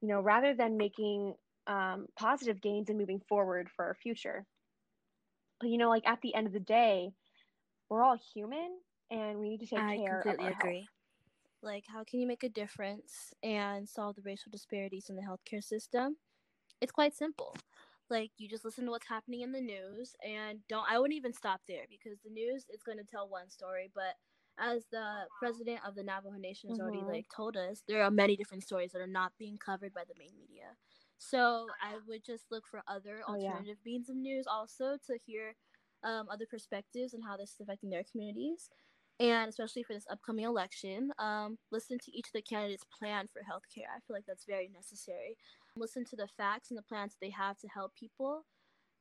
[0.00, 1.34] you know, rather than making
[1.66, 4.44] um, positive gains and moving forward for our future.
[5.60, 7.10] But you know, like at the end of the day,
[7.88, 8.78] we're all human,
[9.10, 10.20] and we need to take I care.
[10.20, 10.78] I completely agree.
[10.78, 10.88] Health.
[11.62, 15.64] Like, how can you make a difference and solve the racial disparities in the healthcare
[15.64, 16.16] system?
[16.80, 17.56] It's quite simple.
[18.08, 20.86] Like, you just listen to what's happening in the news, and don't.
[20.88, 24.14] I wouldn't even stop there because the news is going to tell one story, but
[24.58, 26.88] as the president of the Navajo Nation has mm-hmm.
[26.88, 30.02] already like told us, there are many different stories that are not being covered by
[30.08, 30.76] the main media.
[31.18, 33.92] So I would just look for other alternative oh, yeah.
[33.92, 35.54] means of news also to hear
[36.06, 38.70] um, other perspectives and how this is affecting their communities.
[39.18, 43.40] And especially for this upcoming election, um, listen to each of the candidates' plan for
[43.40, 43.88] healthcare.
[43.94, 45.36] I feel like that's very necessary.
[45.76, 48.44] Listen to the facts and the plans that they have to help people,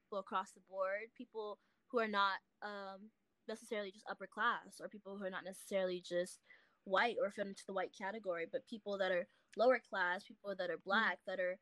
[0.06, 1.60] people across the board, people
[1.92, 3.12] who are not um,
[3.48, 6.40] necessarily just upper class or people who are not necessarily just
[6.86, 9.28] white or fit into the white category, but people that are
[9.58, 11.32] lower class, people that are black, mm-hmm.
[11.32, 11.58] that are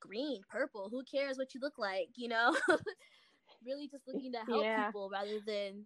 [0.00, 0.88] green, purple.
[0.90, 2.08] Who cares what you look like?
[2.14, 2.56] You know,
[3.64, 4.90] really just looking to help Yeah.
[4.90, 5.84] people rather than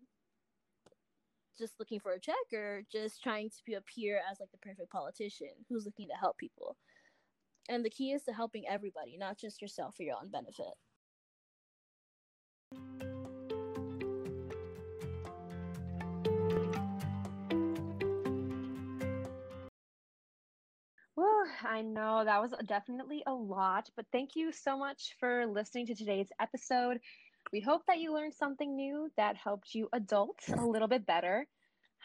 [1.58, 4.90] just looking for a check or just trying to be appear as like the perfect
[4.90, 6.76] politician who's looking to help people.
[7.68, 10.74] And the key is to helping everybody, not just yourself for your own benefit.
[21.14, 25.86] Well, I know that was definitely a lot, but thank you so much for listening
[25.86, 26.98] to today's episode.
[27.52, 31.46] We hope that you learned something new that helped you adult a little bit better.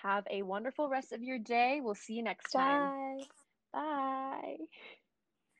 [0.03, 1.79] Have a wonderful rest of your day.
[1.81, 2.91] We'll see you next time.
[2.91, 3.25] Bye.
[3.73, 4.57] Bye.